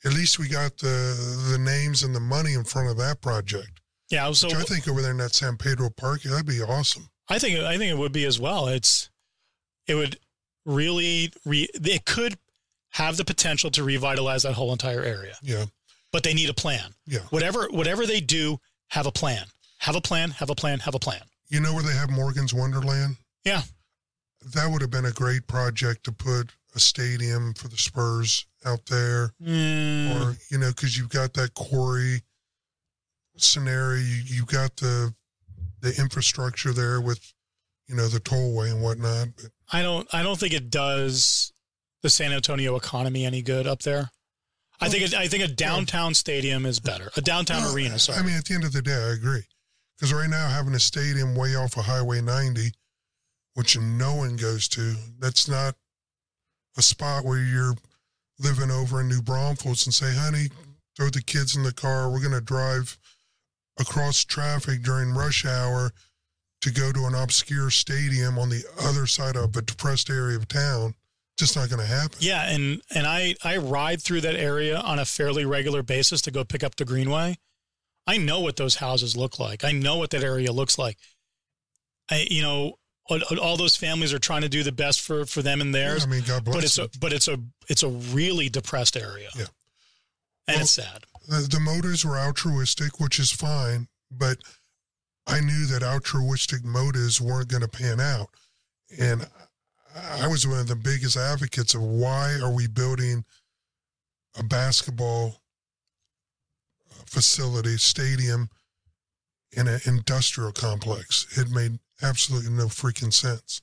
at 0.05 0.13
least 0.15 0.39
we 0.39 0.49
got 0.49 0.77
the 0.79 1.47
the 1.53 1.59
names 1.59 2.03
and 2.03 2.15
the 2.15 2.21
money 2.21 2.55
in 2.55 2.65
front 2.65 2.89
of 2.91 2.97
that 2.99 3.21
project. 3.21 3.81
yeah, 4.11 4.31
so 4.33 4.49
Which 4.49 4.57
I 4.57 4.63
think 4.63 4.89
over 4.89 5.01
there 5.03 5.11
in 5.13 5.17
that 5.19 5.35
San 5.35 5.57
Pedro 5.57 5.91
Park, 5.91 6.23
that'd 6.23 6.47
be 6.47 6.61
awesome. 6.63 7.09
I 7.29 7.39
think 7.39 7.59
I 7.61 7.77
think 7.79 7.91
it 7.91 7.99
would 7.99 8.13
be 8.13 8.25
as 8.25 8.39
well. 8.41 8.69
It's 8.69 9.09
it 9.87 9.95
would 9.95 10.19
really 10.65 11.33
re, 11.45 11.69
it 11.75 12.05
could 12.05 12.37
have 12.91 13.17
the 13.17 13.25
potential 13.25 13.71
to 13.73 13.83
revitalize 13.85 14.43
that 14.45 14.55
whole 14.55 14.73
entire 14.73 15.03
area. 15.03 15.35
Yeah. 15.43 15.65
but 16.13 16.23
they 16.23 16.33
need 16.35 16.49
a 16.49 16.55
plan. 16.55 16.95
Yeah. 17.07 17.21
Whatever 17.31 17.67
whatever 17.71 18.07
they 18.07 18.21
do, 18.21 18.59
have 18.89 19.07
a 19.07 19.13
plan. 19.13 19.45
Have 19.79 19.97
a 19.97 20.01
plan. 20.01 20.31
Have 20.31 20.49
a 20.51 20.55
plan. 20.55 20.79
Have 20.81 20.95
a 20.95 20.99
plan. 21.01 21.21
You 21.49 21.61
know 21.61 21.75
where 21.75 21.83
they 21.83 21.93
have 21.95 22.11
Morgan's 22.11 22.55
Wonderland? 22.55 23.17
Yeah. 23.45 23.63
That 24.55 24.71
would 24.71 24.81
have 24.81 24.91
been 24.91 25.07
a 25.07 25.11
great 25.13 25.47
project 25.47 26.05
to 26.05 26.13
put 26.13 26.51
a 26.75 26.79
stadium 26.81 27.53
for 27.55 27.69
the 27.69 27.77
Spurs 27.77 28.47
out 28.65 28.87
there, 28.87 29.33
Mm, 29.43 30.17
or 30.21 30.37
you 30.51 30.59
know, 30.59 30.69
because 30.69 30.97
you've 30.97 31.09
got 31.11 31.35
that 31.35 31.55
quarry 31.55 32.23
scenario. 33.37 34.01
You 34.01 34.23
you 34.25 34.45
got 34.45 34.77
the 34.77 35.15
the 35.81 35.95
infrastructure 35.99 36.73
there 36.73 37.01
with 37.01 37.33
you 37.89 37.95
know 37.95 38.09
the 38.09 38.21
tollway 38.21 38.71
and 38.71 38.83
whatnot. 38.83 39.29
But 39.37 39.51
I 39.73 39.83
don't 39.83 40.07
I 40.13 40.23
don't 40.23 40.39
think 40.39 40.55
it 40.55 40.71
does 40.71 41.53
the 42.03 42.11
San 42.11 42.33
Antonio 42.33 42.77
economy 42.77 43.25
any 43.25 43.43
good 43.43 43.67
up 43.67 43.81
there. 43.83 44.11
I 44.81 44.89
think 44.89 45.05
it, 45.05 45.15
I 45.15 45.29
think 45.29 45.45
a 45.45 45.49
downtown 45.49 46.15
stadium 46.15 46.67
is 46.67 46.81
better. 46.81 47.11
A 47.17 47.21
downtown 47.21 47.63
Well, 47.63 47.75
arena. 47.75 47.99
Sorry. 47.99 48.19
I 48.19 48.23
mean, 48.23 48.37
at 48.37 48.45
the 48.45 48.55
end 48.55 48.65
of 48.65 48.73
the 48.73 48.83
day, 48.83 48.93
I 48.93 49.13
agree. 49.13 49.45
Because 49.97 50.13
right 50.13 50.29
now, 50.29 50.49
having 50.49 50.75
a 50.75 50.81
stadium 50.81 51.35
way 51.37 51.55
off 51.55 51.77
of 51.77 51.85
Highway 51.85 52.21
90, 52.21 52.73
which 53.55 53.79
no 53.79 54.15
one 54.17 54.37
goes 54.37 54.69
to, 54.71 54.95
that's 55.21 55.49
not 55.49 55.77
a 56.77 56.83
spot 56.83 57.25
where 57.25 57.39
you're 57.39 57.75
living 58.41 58.71
over 58.71 59.01
in 59.01 59.09
New 59.09 59.23
Braunfels 59.23 59.87
and 59.87 59.95
say, 59.95 60.13
honey, 60.13 60.49
throw 60.97 61.09
the 61.09 61.23
kids 61.23 61.55
in 61.57 61.63
the 61.63 61.73
car. 61.73 62.11
We're 62.11 62.19
going 62.21 62.33
to 62.33 62.41
drive 62.41 62.99
across 63.79 64.25
traffic 64.25 64.83
during 64.83 65.15
rush 65.15 65.47
hour 65.47 65.93
to 66.65 66.71
go 66.73 66.91
to 66.93 67.05
an 67.07 67.15
obscure 67.15 67.71
stadium 67.71 68.39
on 68.39 68.49
the 68.49 68.65
other 68.81 69.07
side 69.07 69.37
of 69.37 69.55
a 69.57 69.63
depressed 69.63 70.11
area 70.11 70.37
of 70.37 70.49
town. 70.49 70.95
Just 71.37 71.57
not 71.57 71.69
going 71.69 71.81
to 71.81 71.87
happen. 71.87 72.17
Yeah, 72.21 72.49
and 72.49 72.81
and 72.95 73.07
I 73.07 73.35
I 73.43 73.57
ride 73.57 74.01
through 74.03 74.21
that 74.23 74.37
area 74.37 74.79
on 74.79 74.99
a 74.99 75.05
fairly 75.05 75.45
regular 75.45 75.83
basis 75.83 76.23
to 76.23 76.31
go 76.31 76.45
pick 76.45 76.63
up 76.63 76.77
the 76.77 76.85
Greenway. 76.85 77.39
I 78.07 78.19
know 78.19 78.41
what 78.41 78.57
those 78.57 78.77
houses 78.77 79.17
look 79.17 79.39
like. 79.39 79.65
I 79.65 79.73
know 79.73 79.97
what 79.97 80.11
that 80.11 80.23
area 80.23 80.53
looks 80.53 80.79
like. 80.79 80.97
I 82.11 82.27
you 82.31 82.41
know 82.43 82.79
all, 83.11 83.21
all 83.41 83.57
those 83.57 83.75
families 83.77 84.13
are 84.15 84.19
trying 84.19 84.43
to 84.43 84.49
do 84.49 84.63
the 84.63 84.73
best 84.73 85.01
for 85.01 85.27
for 85.27 85.43
them 85.43 85.61
and 85.61 85.75
Yeah, 85.75 85.81
theirs, 85.89 86.05
I 86.05 86.09
mean, 86.09 86.23
God 86.27 86.45
bless 86.45 86.55
but 86.57 86.65
it's 86.65 86.77
them. 86.77 86.89
a 86.95 86.99
but 86.99 87.13
it's 87.13 87.29
a 87.29 87.39
it's 87.69 87.83
a 87.83 87.89
really 87.89 88.49
depressed 88.49 88.97
area. 88.97 89.29
Yeah. 89.35 89.47
and 90.47 90.55
Well- 90.57 90.63
it's 90.63 90.71
sad. 90.71 91.05
the, 91.29 91.49
the 91.51 91.61
motives 91.61 92.05
were 92.05 92.17
altruistic, 92.17 93.01
which 93.01 93.19
is 93.19 93.31
fine, 93.33 93.89
but 94.11 94.39
I 95.27 95.41
knew 95.41 95.67
that 95.67 95.83
altruistic 95.83 96.65
motives 96.65 97.21
weren't 97.21 97.49
going 97.49 97.63
to 97.63 97.69
pan 97.69 98.01
out. 98.01 98.29
And 99.01 99.27
I 100.21 100.27
was 100.29 100.47
one 100.47 100.59
of 100.61 100.69
the 100.69 100.77
biggest 100.77 101.17
advocates 101.17 101.75
of 101.75 101.83
why 101.83 102.39
are 102.43 102.53
we 102.53 102.67
building 102.67 103.25
a 104.39 104.43
basketball 104.43 105.37
facility, 107.07 107.77
stadium 107.77 108.49
in 109.53 109.69
an 109.69 109.81
industrial 109.87 110.53
complex? 110.53 111.27
It 111.39 111.51
made 111.51 111.79
absolutely 112.03 112.51
no 112.51 112.67
freaking 112.67 113.13
sense. 113.13 113.61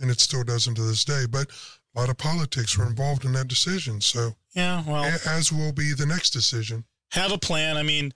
And 0.00 0.10
it 0.10 0.20
still 0.20 0.44
doesn't 0.44 0.74
to 0.74 0.82
this 0.82 1.04
day. 1.04 1.24
But 1.28 1.48
a 1.94 2.00
lot 2.00 2.10
of 2.10 2.18
politics 2.18 2.76
were 2.76 2.86
involved 2.86 3.24
in 3.24 3.32
that 3.32 3.48
decision. 3.48 4.00
So, 4.00 4.34
Yeah, 4.54 4.82
well, 4.86 5.04
as 5.26 5.52
will 5.52 5.72
be 5.72 5.92
the 5.94 6.06
next 6.06 6.30
decision. 6.30 6.84
have 7.12 7.32
a 7.32 7.38
plan. 7.38 7.76
I 7.76 7.82
mean, 7.82 8.12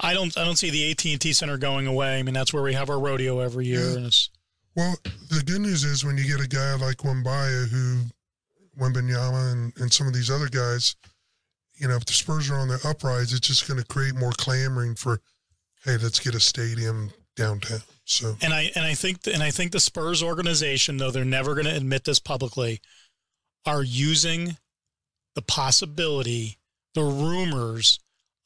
I 0.00 0.12
don't 0.14 0.36
I 0.36 0.44
don't 0.44 0.56
see 0.56 0.70
the 0.70 0.90
AT 0.90 1.04
and 1.06 1.20
T 1.20 1.32
Center 1.32 1.56
going 1.56 1.86
away. 1.86 2.18
I 2.18 2.22
mean, 2.22 2.34
that's 2.34 2.52
where 2.52 2.62
we 2.62 2.74
have 2.74 2.90
our 2.90 2.98
rodeo 3.00 3.40
every 3.40 3.66
year, 3.66 3.80
Yeah. 3.90 3.96
and 3.96 4.06
it's 4.06 4.30
Well, 4.74 4.94
the 5.30 5.42
good 5.44 5.60
news 5.62 5.84
is 5.84 6.04
when 6.04 6.16
you 6.18 6.24
get 6.26 6.44
a 6.44 6.48
guy 6.48 6.74
like 6.74 6.98
Wembaya 6.98 7.66
who, 7.68 8.02
Wembanyama 8.78 9.52
and, 9.52 9.72
and 9.78 9.92
some 9.92 10.06
of 10.06 10.12
these 10.12 10.30
other 10.30 10.48
guys, 10.48 10.96
you 11.76 11.88
know, 11.88 11.96
if 11.96 12.04
the 12.04 12.12
Spurs 12.12 12.50
are 12.50 12.56
on 12.58 12.68
the 12.68 12.80
uprise, 12.86 13.32
it's 13.32 13.46
just 13.46 13.66
going 13.66 13.80
to 13.80 13.86
create 13.86 14.14
more 14.14 14.32
clamoring 14.32 14.94
for, 14.94 15.20
hey, 15.84 15.96
let's 15.96 16.20
get 16.20 16.34
a 16.34 16.40
stadium 16.40 17.10
downtown. 17.36 17.80
So, 18.04 18.36
and 18.42 18.52
I 18.52 18.70
and 18.76 18.84
I 18.84 18.94
think 18.94 19.26
and 19.26 19.42
I 19.42 19.50
think 19.50 19.72
the 19.72 19.80
Spurs 19.80 20.22
organization, 20.22 20.96
though 20.98 21.10
they're 21.10 21.24
never 21.24 21.54
going 21.54 21.66
to 21.66 21.74
admit 21.74 22.04
this 22.04 22.18
publicly, 22.18 22.80
are 23.64 23.82
using 23.82 24.56
the 25.34 25.42
possibility, 25.42 26.58
the 26.94 27.02
rumors 27.02 27.98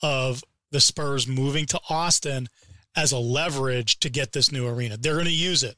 of 0.03 0.43
the 0.71 0.81
Spurs 0.81 1.27
moving 1.27 1.67
to 1.67 1.81
Austin 1.89 2.49
as 2.97 3.13
a 3.13 3.19
leverage 3.19 3.99
to 4.01 4.11
get 4.11 4.33
this 4.33 4.51
new 4.53 4.67
arena. 4.67 4.97
They're 4.97 5.15
going 5.15 5.27
to 5.27 5.31
use 5.33 5.63
it. 5.63 5.77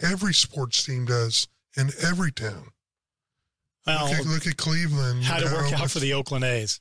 every 0.00 0.34
sports 0.34 0.82
team 0.84 1.04
does 1.04 1.48
in 1.76 1.90
every 2.02 2.32
town. 2.32 2.68
Well, 3.86 4.10
look, 4.10 4.18
at, 4.18 4.26
look 4.26 4.46
at 4.46 4.56
Cleveland. 4.56 5.24
how 5.24 5.38
did 5.38 5.48
it 5.48 5.52
work 5.52 5.72
out 5.72 5.90
for 5.90 5.98
the 5.98 6.12
Oakland 6.14 6.44
A's? 6.44 6.80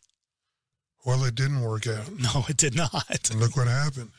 Well, 1.06 1.23
it 1.23 1.36
didn't 1.36 1.62
work 1.62 1.88
out. 1.88 2.10
No, 2.19 2.45
it 2.49 2.58
did 2.58 2.75
not. 2.75 3.30
And 3.32 3.39
look 3.39 3.56
what 3.56 3.67
happened. 3.67 4.12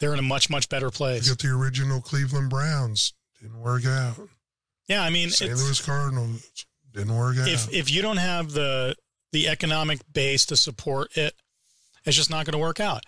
They're 0.00 0.12
in 0.12 0.18
a 0.18 0.22
much 0.22 0.50
much 0.50 0.68
better 0.68 0.86
Look 0.86 0.94
place. 0.94 1.30
at 1.30 1.38
the 1.38 1.48
original 1.48 2.00
Cleveland 2.00 2.50
Browns. 2.50 3.12
Didn't 3.40 3.60
work 3.60 3.86
out. 3.86 4.16
Yeah, 4.88 5.02
I 5.02 5.10
mean, 5.10 5.30
St. 5.30 5.54
Louis 5.54 5.80
Cardinals. 5.80 6.66
Didn't 6.92 7.16
work 7.16 7.36
out. 7.38 7.48
if 7.48 7.72
if 7.72 7.90
you 7.90 8.02
don't 8.02 8.16
have 8.16 8.52
the 8.52 8.96
the 9.32 9.48
economic 9.48 10.00
base 10.12 10.46
to 10.46 10.56
support 10.56 11.16
it, 11.16 11.34
it's 12.04 12.16
just 12.16 12.30
not 12.30 12.44
going 12.46 12.52
to 12.52 12.58
work 12.58 12.80
out. 12.80 13.04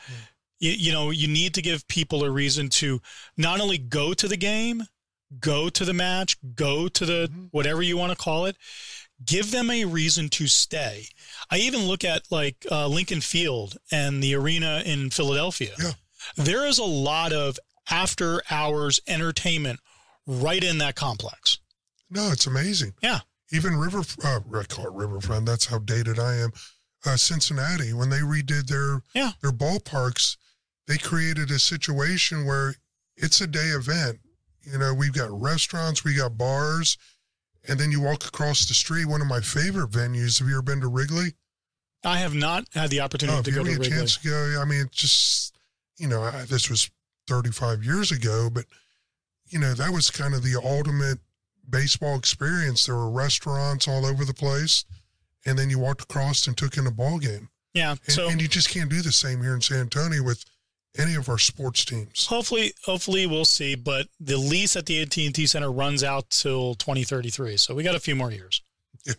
You, 0.58 0.70
you 0.72 0.92
know, 0.92 1.10
you 1.10 1.28
need 1.28 1.54
to 1.54 1.62
give 1.62 1.86
people 1.88 2.24
a 2.24 2.30
reason 2.30 2.68
to 2.70 3.00
not 3.36 3.60
only 3.60 3.78
go 3.78 4.14
to 4.14 4.26
the 4.28 4.36
game, 4.36 4.84
go 5.40 5.68
to 5.68 5.84
the 5.84 5.92
match, 5.92 6.36
go 6.54 6.88
to 6.88 7.04
the 7.06 7.28
Mhm. 7.32 7.48
whatever 7.50 7.82
you 7.82 7.96
want 7.96 8.12
to 8.12 8.16
call 8.16 8.46
it. 8.46 8.56
Give 9.24 9.50
them 9.50 9.70
a 9.70 9.84
reason 9.84 10.28
to 10.30 10.46
stay. 10.46 11.08
I 11.50 11.58
even 11.58 11.80
look 11.86 12.04
at 12.04 12.30
like 12.30 12.66
uh, 12.70 12.86
Lincoln 12.86 13.20
Field 13.20 13.76
and 13.90 14.22
the 14.22 14.34
arena 14.34 14.82
in 14.84 15.10
Philadelphia. 15.10 15.74
Yeah. 15.78 15.92
There 16.36 16.66
is 16.66 16.78
a 16.78 16.84
lot 16.84 17.32
of 17.32 17.58
after 17.90 18.42
hours 18.50 19.00
entertainment 19.06 19.80
right 20.26 20.62
in 20.62 20.78
that 20.78 20.96
complex. 20.96 21.58
No, 22.10 22.30
it's 22.30 22.46
amazing. 22.46 22.94
Yeah. 23.02 23.20
Even 23.52 23.76
River, 23.76 24.02
uh, 24.24 24.40
I 24.54 24.62
call 24.64 24.86
it 24.86 24.92
Riverfront. 24.92 25.46
That's 25.46 25.66
how 25.66 25.78
dated 25.78 26.18
I 26.18 26.36
am. 26.36 26.50
Uh, 27.04 27.16
Cincinnati, 27.16 27.92
when 27.92 28.10
they 28.10 28.18
redid 28.20 28.66
their 28.66 29.02
Yeah. 29.14 29.32
their 29.42 29.52
ballparks, 29.52 30.36
they 30.86 30.98
created 30.98 31.50
a 31.50 31.58
situation 31.58 32.44
where 32.44 32.74
it's 33.16 33.40
a 33.40 33.46
day 33.46 33.68
event. 33.68 34.20
You 34.62 34.78
know, 34.78 34.92
we've 34.94 35.12
got 35.12 35.30
restaurants, 35.30 36.02
we 36.04 36.14
got 36.14 36.36
bars, 36.36 36.96
and 37.68 37.78
then 37.78 37.90
you 37.92 38.00
walk 38.00 38.24
across 38.26 38.66
the 38.66 38.74
street. 38.74 39.04
One 39.06 39.20
of 39.20 39.26
my 39.28 39.40
favorite 39.40 39.90
venues. 39.90 40.38
Have 40.38 40.48
you 40.48 40.54
ever 40.54 40.62
been 40.62 40.80
to 40.80 40.88
Wrigley? 40.88 41.34
I 42.04 42.18
have 42.18 42.34
not 42.34 42.66
had 42.72 42.90
the 42.90 43.00
opportunity 43.00 43.38
Oh, 43.38 43.42
to 43.42 43.50
go 43.50 43.62
to 43.64 43.70
a 43.70 43.72
Wrigley. 43.74 43.88
chance 43.90 44.16
to 44.16 44.28
go, 44.28 44.60
I 44.60 44.64
mean, 44.64 44.88
just 44.92 45.54
you 45.98 46.08
know, 46.08 46.22
I, 46.22 46.44
this 46.44 46.68
was 46.68 46.90
35 47.28 47.82
years 47.84 48.10
ago, 48.12 48.50
but 48.50 48.66
you 49.48 49.58
know, 49.58 49.74
that 49.74 49.92
was 49.92 50.10
kind 50.10 50.34
of 50.34 50.42
the 50.42 50.56
ultimate 50.62 51.20
baseball 51.68 52.16
experience. 52.18 52.86
There 52.86 52.96
were 52.96 53.10
restaurants 53.10 53.86
all 53.88 54.04
over 54.04 54.24
the 54.24 54.34
place, 54.34 54.84
and 55.46 55.58
then 55.58 55.70
you 55.70 55.78
walked 55.78 56.02
across 56.02 56.46
and 56.46 56.56
took 56.56 56.76
in 56.76 56.86
a 56.86 56.90
ball 56.90 57.18
game. 57.18 57.48
Yeah. 57.72 57.92
And, 57.92 58.00
So 58.12 58.28
and 58.28 58.40
you 58.42 58.48
just 58.48 58.68
can't 58.70 58.90
do 58.90 59.00
the 59.02 59.12
same 59.12 59.42
here 59.42 59.54
in 59.54 59.60
San 59.62 59.78
Antonio 59.80 60.22
with 60.22 60.44
any 60.98 61.14
of 61.14 61.28
our 61.28 61.38
sports 61.38 61.84
teams. 61.84 62.26
hopefully, 62.26 62.72
hopefully 62.84 63.26
we'll 63.26 63.44
see. 63.44 63.74
But 63.74 64.08
the 64.18 64.36
lease 64.36 64.76
at 64.76 64.86
the 64.86 65.02
AT 65.02 65.16
and 65.18 65.34
T 65.34 65.46
Center 65.46 65.70
runs 65.70 66.02
out 66.02 66.28
till 66.30 66.74
2033, 66.74 67.56
so 67.58 67.74
we 67.74 67.82
got 67.82 67.94
a 67.94 68.00
few 68.00 68.16
more 68.16 68.30
years. 68.32 68.62
Yeah, 69.04 69.12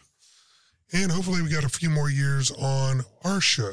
And 0.94 1.12
hopefully, 1.12 1.42
we 1.44 1.50
got 1.50 1.64
a 1.64 1.70
few 1.70 1.90
more 1.90 2.10
years 2.10 2.50
on 2.52 3.02
our 3.24 3.40
show. 3.42 3.72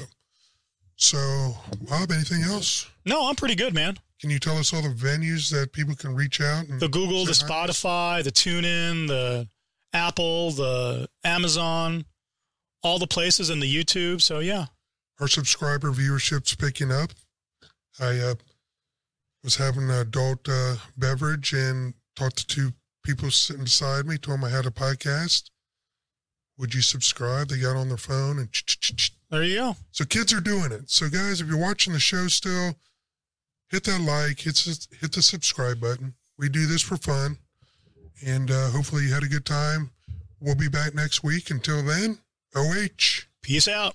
So, 0.97 1.57
Bob, 1.89 2.13
anything 2.13 2.43
else? 2.43 2.89
No, 3.05 3.29
I'm 3.29 3.35
pretty 3.37 3.55
good, 3.57 3.75
man. 3.75 3.97
Can 4.21 4.31
you 4.31 4.39
tell 4.39 4.57
us 4.59 4.73
all 4.73 4.81
the 4.83 4.89
venues 4.91 5.51
that 5.51 5.73
people 5.73 5.95
can 5.95 6.15
reach 6.15 6.41
out? 6.41 6.67
And 6.69 6.81
The 6.81 6.89
Google, 6.89 7.25
the 7.25 7.33
hi? 7.49 7.49
Spotify, 7.67 8.23
the 8.25 8.31
TuneIn, 8.33 9.09
the 9.09 9.49
Apple, 9.93 10.53
the 10.53 11.09
Amazon, 11.25 12.05
all 12.85 12.99
the 12.99 13.07
places, 13.07 13.51
and 13.51 13.63
the 13.63 13.73
YouTube. 13.73 14.21
So 14.23 14.39
yeah, 14.39 14.67
our 15.21 15.29
subscriber 15.29 15.91
viewership's 15.91 16.55
picking 16.55 16.93
up. 16.93 17.11
I 17.99 18.19
uh, 18.19 18.35
was 19.43 19.57
having 19.57 19.85
an 19.85 19.91
adult 19.91 20.49
uh, 20.49 20.77
beverage 20.97 21.53
and 21.53 21.95
talked 22.17 22.37
to 22.39 22.47
two 22.47 22.73
people 23.05 23.31
sitting 23.31 23.65
beside 23.65 24.07
me, 24.07 24.17
told 24.17 24.39
them 24.39 24.45
I 24.45 24.51
had 24.51 24.67
a 24.67 24.71
podcast. 24.71 25.51
Would 26.59 26.75
you 26.75 26.83
subscribe? 26.83 27.49
They 27.49 27.59
got 27.59 27.77
on 27.77 27.89
their 27.89 27.97
phone 27.97 28.39
and 28.39 28.49
there 29.31 29.43
you 29.43 29.57
go. 29.57 29.77
so 29.91 30.05
kids 30.05 30.33
are 30.33 30.41
doing 30.41 30.73
it. 30.73 30.89
So 30.89 31.09
guys, 31.09 31.41
if 31.41 31.49
you're 31.49 31.59
watching 31.59 31.93
the 31.93 31.99
show 31.99 32.29
still, 32.29 32.77
hit 33.69 33.85
that 33.85 34.01
like, 34.01 34.41
hit 34.41 34.59
hit 35.01 35.13
the 35.13 35.23
subscribe 35.23 35.81
button. 35.81 36.15
We 36.39 36.49
do 36.49 36.67
this 36.67 36.83
for 36.83 36.97
fun, 36.97 37.39
and 38.25 38.51
uh, 38.51 38.71
hopefully 38.71 39.05
you 39.05 39.13
had 39.13 39.25
a 39.25 39.29
good 39.29 39.45
time. 39.45 39.91
We'll 40.41 40.55
be 40.55 40.69
back 40.69 40.95
next 40.95 41.25
week. 41.25 41.51
Until 41.51 41.83
then, 41.83 42.19
OH. 42.55 43.27
Peace 43.43 43.69
out. 43.69 43.95